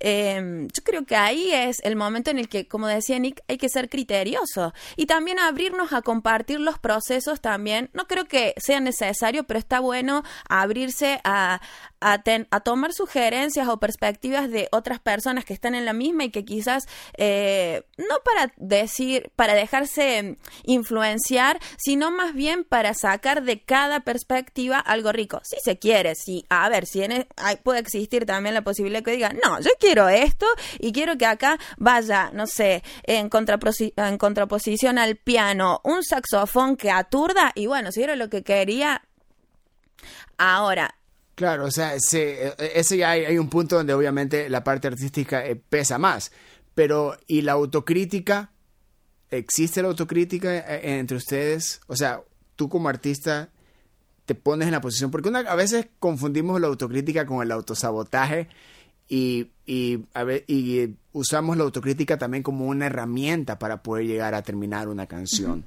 eh, 0.00 0.68
yo 0.74 0.82
creo 0.84 1.04
que 1.06 1.16
ahí 1.16 1.52
es 1.52 1.78
el 1.82 1.96
momento 1.96 2.30
en 2.30 2.38
el 2.38 2.48
que, 2.48 2.68
como 2.68 2.86
decía 2.86 3.18
Nick, 3.18 3.42
hay 3.48 3.58
que 3.58 3.68
ser 3.68 3.88
criterioso 3.88 4.74
y 4.96 5.06
también 5.06 5.38
abrirnos 5.38 5.92
a 5.92 6.02
compartir 6.02 6.60
los 6.60 6.78
procesos 6.78 7.40
también. 7.40 7.90
No 7.94 8.06
creo 8.06 8.26
que 8.26 8.54
sea 8.58 8.80
necesario, 8.80 9.44
pero 9.44 9.58
está 9.58 9.80
bueno 9.80 10.22
abrirse 10.48 11.20
a, 11.24 11.60
a, 12.00 12.60
tomar 12.60 12.92
sugerencias 12.92 13.68
o 13.68 13.78
perspectivas 13.78 14.50
de 14.50 14.68
otras 14.72 15.00
personas 15.00 15.44
que 15.44 15.54
están 15.54 15.74
en 15.74 15.84
la 15.84 15.92
misma 15.92 16.24
y 16.24 16.30
que 16.30 16.44
quizás 16.44 16.86
eh, 17.16 17.82
no 17.96 18.16
para 18.24 18.52
decir, 18.56 19.30
para 19.36 19.54
dejarse 19.54 20.38
influenciar, 20.64 21.58
sino 21.78 22.10
más 22.10 22.34
bien 22.34 22.64
para 22.64 22.94
sacar 22.94 23.42
de 23.42 23.60
cada 23.62 24.00
perspectiva 24.00 24.78
algo 24.78 25.12
rico. 25.12 25.40
Si 25.44 25.56
se 25.62 25.78
quiere, 25.78 26.14
si, 26.14 26.44
a 26.48 26.68
ver, 26.68 26.86
si 26.86 27.02
en, 27.02 27.26
hay, 27.36 27.56
puede 27.56 27.75
existir 27.78 28.26
también 28.26 28.54
la 28.54 28.62
posibilidad 28.62 29.02
que 29.02 29.12
diga, 29.12 29.32
no, 29.32 29.60
yo 29.60 29.70
quiero 29.78 30.08
esto 30.08 30.46
y 30.78 30.92
quiero 30.92 31.16
que 31.18 31.26
acá 31.26 31.58
vaya, 31.76 32.30
no 32.32 32.46
sé, 32.46 32.82
en, 33.04 33.28
en 33.28 34.18
contraposición 34.18 34.98
al 34.98 35.16
piano, 35.16 35.80
un 35.84 36.02
saxofón 36.02 36.76
que 36.76 36.90
aturda 36.90 37.52
y 37.54 37.66
bueno, 37.66 37.92
si 37.92 38.02
era 38.02 38.16
lo 38.16 38.28
que 38.28 38.42
quería. 38.42 39.02
Ahora, 40.38 40.94
Claro, 41.34 41.66
o 41.66 41.70
sea, 41.70 41.94
ese, 41.94 42.54
ese 42.58 42.96
ya 42.96 43.10
hay, 43.10 43.36
un 43.36 43.50
punto 43.50 43.76
donde 43.76 43.92
obviamente 43.92 44.48
la 44.48 44.64
parte 44.64 44.88
artística 44.88 45.44
eh, 45.44 45.54
pesa 45.54 45.98
más, 45.98 46.32
pero 46.74 47.18
¿y 47.26 47.42
la 47.42 47.52
autocrítica? 47.52 48.52
¿existe 49.30 49.82
la 49.82 49.88
autocrítica 49.88 50.56
eh, 50.56 50.98
entre 50.98 51.16
ustedes? 51.16 51.80
O 51.86 51.96
sea, 51.96 52.22
tú 52.54 52.68
como 52.68 52.88
artista 52.88 53.50
te 54.26 54.34
pones 54.34 54.66
en 54.66 54.72
la 54.72 54.80
posición, 54.80 55.10
porque 55.10 55.28
una, 55.28 55.40
a 55.40 55.54
veces 55.54 55.86
confundimos 55.98 56.60
la 56.60 56.66
autocrítica 56.66 57.24
con 57.24 57.42
el 57.42 57.52
autosabotaje 57.52 58.48
y, 59.08 59.50
y, 59.64 60.04
a 60.14 60.24
ver, 60.24 60.44
y 60.48 60.96
usamos 61.12 61.56
la 61.56 61.62
autocrítica 61.62 62.18
también 62.18 62.42
como 62.42 62.66
una 62.66 62.86
herramienta 62.86 63.58
para 63.58 63.82
poder 63.82 64.06
llegar 64.06 64.34
a 64.34 64.42
terminar 64.42 64.88
una 64.88 65.06
canción. 65.06 65.64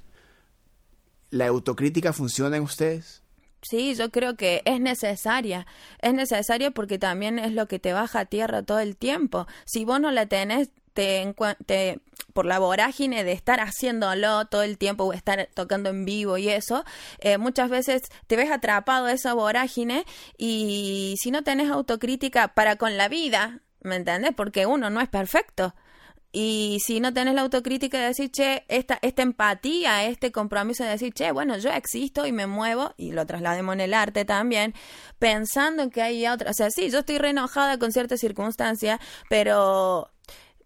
¿La 1.31 1.47
autocrítica 1.47 2.11
funciona 2.11 2.57
en 2.57 2.63
ustedes? 2.63 3.21
Sí, 3.61 3.93
yo 3.95 4.09
creo 4.09 4.35
que 4.35 4.61
es 4.65 4.79
necesaria. 4.79 5.67
Es 6.01 6.13
necesaria 6.13 6.71
porque 6.71 6.97
también 6.97 7.39
es 7.39 7.53
lo 7.53 7.67
que 7.67 7.79
te 7.79 7.93
baja 7.93 8.21
a 8.21 8.25
tierra 8.25 8.63
todo 8.63 8.79
el 8.79 8.95
tiempo. 8.95 9.47
Si 9.65 9.85
vos 9.85 9.99
no 9.99 10.11
la 10.11 10.25
tenés, 10.25 10.69
te, 10.93 11.33
te, 11.65 11.99
por 12.33 12.45
la 12.45 12.59
vorágine 12.59 13.23
de 13.23 13.31
estar 13.31 13.59
haciéndolo 13.59 14.45
todo 14.45 14.63
el 14.63 14.77
tiempo 14.77 15.05
o 15.05 15.13
estar 15.13 15.49
tocando 15.53 15.89
en 15.89 16.05
vivo 16.05 16.37
y 16.37 16.49
eso, 16.49 16.83
eh, 17.19 17.37
muchas 17.37 17.69
veces 17.69 18.03
te 18.27 18.35
ves 18.35 18.51
atrapado 18.51 19.05
a 19.05 19.13
esa 19.13 19.33
vorágine 19.33 20.05
y 20.37 21.15
si 21.21 21.31
no 21.31 21.43
tenés 21.43 21.69
autocrítica 21.69 22.49
para 22.49 22.75
con 22.75 22.97
la 22.97 23.07
vida, 23.07 23.61
¿me 23.81 23.95
entiendes? 23.95 24.31
Porque 24.35 24.65
uno 24.65 24.89
no 24.89 25.01
es 25.01 25.09
perfecto. 25.09 25.73
Y 26.31 26.77
si 26.85 26.99
no 26.99 27.11
tenés 27.11 27.33
la 27.33 27.41
autocrítica 27.41 27.99
de 27.99 28.07
decir, 28.07 28.29
che, 28.31 28.63
esta, 28.67 28.99
esta 29.01 29.23
empatía, 29.23 30.05
este 30.05 30.31
compromiso 30.31 30.83
de 30.83 30.91
decir, 30.91 31.11
che, 31.11 31.31
bueno, 31.31 31.57
yo 31.57 31.71
existo 31.71 32.27
y 32.27 32.31
me 32.31 32.45
muevo, 32.45 32.93
y 32.97 33.13
lo 33.13 33.25
traslademos 33.25 33.73
en 33.73 33.81
el 33.81 33.93
arte 33.95 34.25
también, 34.25 34.75
pensando 35.17 35.81
en 35.81 35.89
que 35.89 36.03
hay 36.03 36.27
otra, 36.27 36.51
o 36.51 36.53
sea, 36.53 36.69
sí, 36.69 36.91
yo 36.91 36.99
estoy 36.99 37.17
re 37.17 37.29
enojada 37.31 37.79
con 37.79 37.91
ciertas 37.91 38.19
circunstancias, 38.19 38.99
pero 39.27 40.11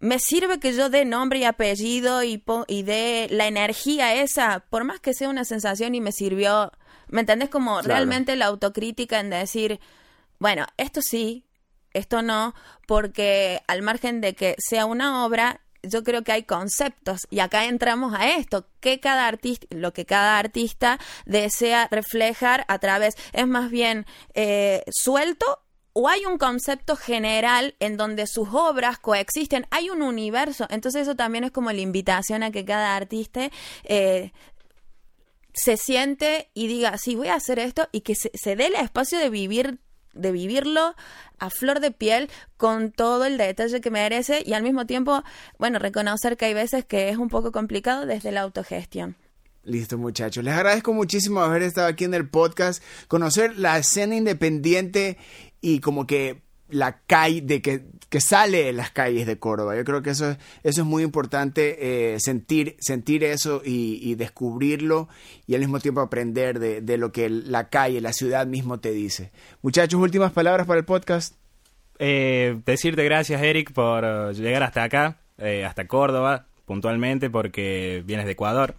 me 0.04 0.20
sirve 0.20 0.60
que 0.60 0.74
yo 0.74 0.90
dé 0.90 1.06
nombre 1.06 1.40
y 1.40 1.44
apellido 1.46 2.24
y, 2.24 2.44
y 2.68 2.84
dé 2.84 3.28
la 3.32 3.48
energía 3.48 4.16
esa, 4.16 4.60
por 4.70 4.84
más 4.84 5.00
que 5.00 5.14
sea 5.14 5.30
una 5.30 5.46
sensación 5.46 5.96
y 5.96 6.02
me 6.02 6.12
sirvió, 6.12 6.74
¿me 7.08 7.22
entendés? 7.22 7.48
Como 7.48 7.82
realmente 7.82 8.36
la 8.36 8.48
autocrítica 8.48 9.22
en 9.22 9.30
decir, 9.30 9.80
bueno, 10.40 10.66
esto 10.76 11.00
sí, 11.02 11.46
esto 11.94 12.22
no, 12.22 12.54
porque 12.86 13.62
al 13.68 13.82
margen 13.82 14.20
de 14.20 14.34
que 14.36 14.58
sea 14.58 14.86
una 14.86 15.26
obra, 15.26 15.62
yo 15.84 16.04
creo 16.04 16.22
que 16.26 16.34
hay 16.34 16.44
conceptos 16.44 17.22
y 17.30 17.40
acá 17.40 17.64
entramos 17.64 18.14
a 18.14 18.32
esto, 18.32 18.68
que 18.82 19.00
cada 19.00 19.26
artista, 19.26 19.68
lo 19.70 19.94
que 19.94 20.06
cada 20.06 20.38
artista 20.38 21.00
desea 21.26 21.88
reflejar 21.90 22.66
a 22.68 22.78
través, 22.80 23.16
es 23.32 23.48
más 23.48 23.72
bien 23.72 24.06
eh, 24.34 24.84
suelto 24.92 25.63
o 25.94 26.10
hay 26.10 26.26
un 26.26 26.38
concepto 26.38 26.96
general 26.96 27.76
en 27.80 27.98
donde 27.98 28.28
sus 28.28 28.50
obras 28.52 28.98
coexisten, 29.00 29.66
hay 29.72 29.90
un 29.90 30.02
universo, 30.02 30.68
entonces 30.70 31.04
eso 31.04 31.16
también 31.16 31.44
es 31.44 31.52
como 31.52 31.72
la 31.72 31.82
invitación 31.82 32.44
a 32.44 32.52
que 32.52 32.66
cada 32.66 32.96
artista 32.96 33.50
eh, 33.84 34.32
se 35.54 35.78
siente 35.78 36.50
y 36.54 36.68
diga, 36.68 36.98
sí, 36.98 37.16
voy 37.16 37.28
a 37.28 37.36
hacer 37.36 37.60
esto 37.60 37.88
y 37.92 38.02
que 38.02 38.16
se, 38.16 38.32
se 38.34 38.56
dé 38.56 38.68
el 38.68 38.76
espacio 38.76 39.20
de 39.20 39.30
vivir 39.30 39.80
de 40.14 40.32
vivirlo 40.32 40.96
a 41.40 41.50
flor 41.50 41.80
de 41.80 41.90
piel 41.92 42.30
con 42.58 42.92
todo 42.92 43.26
el 43.26 43.38
detalle 43.38 43.82
que 43.82 43.90
merece 43.90 44.44
y 44.46 44.54
al 44.54 44.62
mismo 44.62 44.86
tiempo, 44.86 45.24
bueno, 45.58 45.80
reconocer 45.80 46.38
que 46.38 46.46
hay 46.46 46.54
veces 46.54 46.86
que 46.86 47.10
es 47.10 47.18
un 47.18 47.30
poco 47.30 47.52
complicado 47.52 48.06
desde 48.06 48.32
la 48.32 48.42
autogestión. 48.42 49.16
Listo, 49.64 49.98
muchachos. 49.98 50.44
Les 50.44 50.54
agradezco 50.54 50.94
muchísimo 50.94 51.40
haber 51.40 51.64
estado 51.64 51.88
aquí 51.88 52.04
en 52.04 52.14
el 52.14 52.28
podcast, 52.28 52.84
conocer 53.08 53.58
la 53.58 53.78
escena 53.78 54.16
independiente 54.16 55.18
y 55.64 55.80
como 55.80 56.06
que 56.06 56.42
la 56.70 57.00
calle, 57.06 57.42
de 57.42 57.62
que, 57.62 57.86
que, 58.10 58.20
sale 58.20 58.70
en 58.70 58.78
las 58.78 58.92
calles 58.92 59.26
de 59.26 59.40
Córdoba. 59.40 59.76
Yo 59.76 59.84
creo 59.86 60.02
que 60.02 60.10
eso, 60.10 60.36
eso 60.64 60.82
es 60.82 60.86
muy 60.86 61.04
importante, 61.04 62.14
eh, 62.14 62.20
sentir, 62.20 62.76
sentir 62.80 63.24
eso 63.24 63.62
y, 63.64 64.16
descubrirlo 64.16 65.08
y 65.48 65.56
al 65.56 65.62
mismo 65.62 65.80
tiempo 65.80 66.02
aprender 66.02 66.60
de, 66.60 66.98
lo 66.98 67.12
que 67.12 67.30
la 67.30 67.70
calle, 67.70 68.02
la 68.02 68.14
ciudad 68.14 68.46
mismo 68.46 68.80
te 68.80 68.92
dice. 68.92 69.32
Muchachos, 69.62 70.00
últimas 70.00 70.32
palabras 70.32 70.68
para 70.68 70.80
el 70.80 70.86
podcast. 70.86 71.36
Eh, 72.00 72.60
decirte 72.66 73.04
gracias, 73.04 73.42
Eric, 73.42 73.72
por 73.72 74.04
eh, 74.04 74.34
llegar 74.34 74.64
hasta 74.64 74.84
acá, 74.84 75.20
hasta 75.66 75.88
Córdoba, 75.88 76.48
puntualmente, 76.66 77.30
porque 77.30 78.04
vienes 78.06 78.26
de 78.26 78.34
Ecuador. 78.34 78.76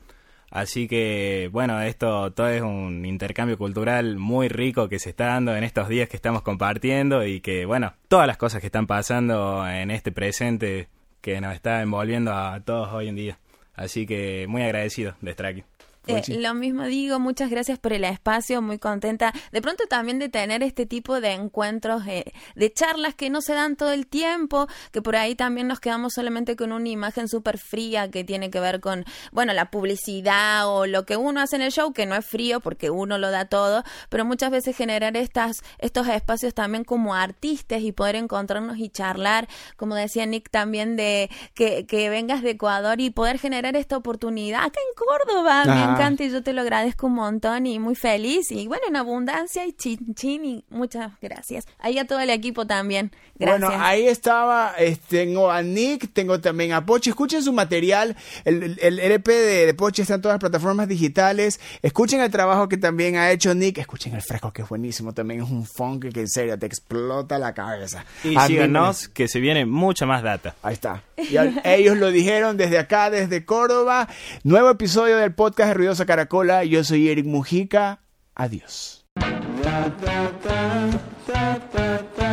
Así 0.54 0.86
que, 0.86 1.50
bueno, 1.50 1.82
esto 1.82 2.32
todo 2.32 2.48
es 2.48 2.62
un 2.62 3.04
intercambio 3.04 3.58
cultural 3.58 4.18
muy 4.18 4.46
rico 4.46 4.88
que 4.88 5.00
se 5.00 5.10
está 5.10 5.26
dando 5.26 5.56
en 5.56 5.64
estos 5.64 5.88
días 5.88 6.08
que 6.08 6.14
estamos 6.14 6.42
compartiendo 6.42 7.26
y 7.26 7.40
que, 7.40 7.66
bueno, 7.66 7.94
todas 8.06 8.28
las 8.28 8.36
cosas 8.36 8.60
que 8.60 8.68
están 8.68 8.86
pasando 8.86 9.68
en 9.68 9.90
este 9.90 10.12
presente 10.12 10.88
que 11.20 11.40
nos 11.40 11.54
está 11.54 11.82
envolviendo 11.82 12.32
a 12.32 12.60
todos 12.60 12.92
hoy 12.92 13.08
en 13.08 13.16
día. 13.16 13.38
Así 13.74 14.06
que 14.06 14.46
muy 14.48 14.62
agradecido 14.62 15.16
de 15.22 15.30
estar 15.32 15.46
aquí. 15.46 15.64
Eh, 16.06 16.22
lo 16.38 16.54
mismo 16.54 16.84
digo, 16.84 17.18
muchas 17.18 17.50
gracias 17.50 17.78
por 17.78 17.92
el 17.92 18.04
espacio, 18.04 18.60
muy 18.60 18.78
contenta 18.78 19.32
de 19.52 19.62
pronto 19.62 19.86
también 19.86 20.18
de 20.18 20.28
tener 20.28 20.62
este 20.62 20.86
tipo 20.86 21.20
de 21.20 21.32
encuentros, 21.32 22.06
eh, 22.06 22.32
de 22.54 22.72
charlas 22.72 23.14
que 23.14 23.30
no 23.30 23.40
se 23.40 23.54
dan 23.54 23.76
todo 23.76 23.92
el 23.92 24.06
tiempo, 24.06 24.66
que 24.92 25.00
por 25.00 25.16
ahí 25.16 25.34
también 25.34 25.68
nos 25.68 25.80
quedamos 25.80 26.14
solamente 26.14 26.56
con 26.56 26.72
una 26.72 26.88
imagen 26.88 27.28
súper 27.28 27.58
fría 27.58 28.10
que 28.10 28.24
tiene 28.24 28.50
que 28.50 28.60
ver 28.60 28.80
con, 28.80 29.04
bueno, 29.32 29.52
la 29.52 29.70
publicidad 29.70 30.68
o 30.68 30.86
lo 30.86 31.04
que 31.06 31.16
uno 31.16 31.40
hace 31.40 31.56
en 31.56 31.62
el 31.62 31.72
show, 31.72 31.92
que 31.92 32.06
no 32.06 32.14
es 32.16 32.26
frío 32.26 32.60
porque 32.60 32.90
uno 32.90 33.16
lo 33.18 33.30
da 33.30 33.46
todo, 33.46 33.82
pero 34.08 34.24
muchas 34.24 34.50
veces 34.50 34.76
generar 34.76 35.16
estas, 35.16 35.62
estos 35.78 36.06
espacios 36.08 36.54
también 36.54 36.84
como 36.84 37.14
artistas 37.14 37.80
y 37.80 37.92
poder 37.92 38.16
encontrarnos 38.16 38.78
y 38.78 38.90
charlar, 38.90 39.48
como 39.76 39.94
decía 39.94 40.26
Nick 40.26 40.50
también, 40.50 40.96
de 40.96 41.30
que, 41.54 41.86
que 41.86 42.10
vengas 42.10 42.42
de 42.42 42.50
Ecuador 42.50 43.00
y 43.00 43.10
poder 43.10 43.38
generar 43.38 43.76
esta 43.76 43.96
oportunidad 43.96 44.64
acá 44.64 44.80
en 44.80 45.06
Córdoba 45.06 45.93
encanta 45.94 46.24
y 46.24 46.30
yo 46.30 46.42
te 46.42 46.52
lo 46.52 46.60
agradezco 46.60 47.06
un 47.06 47.14
montón 47.14 47.66
y 47.66 47.78
muy 47.78 47.94
feliz. 47.94 48.50
Y 48.50 48.66
bueno, 48.66 48.84
en 48.88 48.96
abundancia 48.96 49.66
y 49.66 49.72
chin 49.72 50.14
chin 50.14 50.44
y 50.44 50.64
muchas 50.70 51.12
gracias. 51.20 51.66
Ahí 51.78 51.98
a 51.98 52.06
todo 52.06 52.20
el 52.20 52.30
equipo 52.30 52.66
también. 52.66 53.12
Gracias. 53.36 53.68
Bueno, 53.68 53.84
ahí 53.84 54.06
estaba, 54.06 54.74
tengo 55.08 55.50
a 55.50 55.62
Nick, 55.62 56.12
tengo 56.12 56.40
también 56.40 56.72
a 56.72 56.84
Pochi. 56.84 57.10
Escuchen 57.10 57.42
su 57.42 57.52
material. 57.52 58.16
El, 58.44 58.78
el, 58.80 58.98
LP 58.98 59.32
de, 59.32 59.66
de, 59.66 59.74
Pochi 59.74 60.02
está 60.02 60.14
en 60.14 60.22
todas 60.22 60.34
las 60.34 60.40
plataformas 60.40 60.88
digitales. 60.88 61.60
Escuchen 61.82 62.20
el 62.20 62.30
trabajo 62.30 62.68
que 62.68 62.76
también 62.76 63.16
ha 63.16 63.30
hecho 63.30 63.54
Nick. 63.54 63.78
Escuchen 63.78 64.14
el 64.14 64.22
fresco 64.22 64.52
que 64.52 64.62
es 64.62 64.68
buenísimo. 64.68 65.12
También 65.12 65.42
es 65.42 65.50
un 65.50 65.66
funk 65.66 66.12
que 66.12 66.20
en 66.20 66.28
serio 66.28 66.58
te 66.58 66.66
explota 66.66 67.38
la 67.38 67.54
cabeza. 67.54 68.04
Y 68.22 68.36
síganos 68.38 69.08
que 69.08 69.28
se 69.28 69.40
viene 69.40 69.66
mucha 69.66 70.06
más 70.06 70.22
data. 70.22 70.54
Ahí 70.62 70.74
está. 70.74 71.02
Y 71.16 71.36
ellos 71.64 71.96
lo 71.96 72.10
dijeron 72.10 72.56
desde 72.56 72.78
acá, 72.78 73.10
desde 73.10 73.44
Córdoba. 73.44 74.08
Nuevo 74.42 74.70
episodio 74.70 75.16
del 75.16 75.32
podcast 75.32 75.68
de 75.68 75.74
Ruidosa 75.84 76.06
Caracola. 76.06 76.64
Yo 76.64 76.82
soy 76.82 77.10
Eric 77.10 77.26
Mujica. 77.26 78.00
Adiós. 78.34 79.04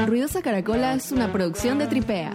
Ruidosa 0.08 0.42
Caracola 0.42 0.94
es 0.94 1.12
una 1.12 1.30
producción 1.34 1.78
de 1.78 1.88
Tripea. 1.88 2.32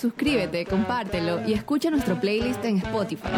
Suscríbete, 0.00 0.66
compártelo 0.66 1.46
y 1.46 1.52
escucha 1.52 1.90
nuestro 1.90 2.20
playlist 2.20 2.64
en 2.64 2.78
Spotify. 2.78 3.28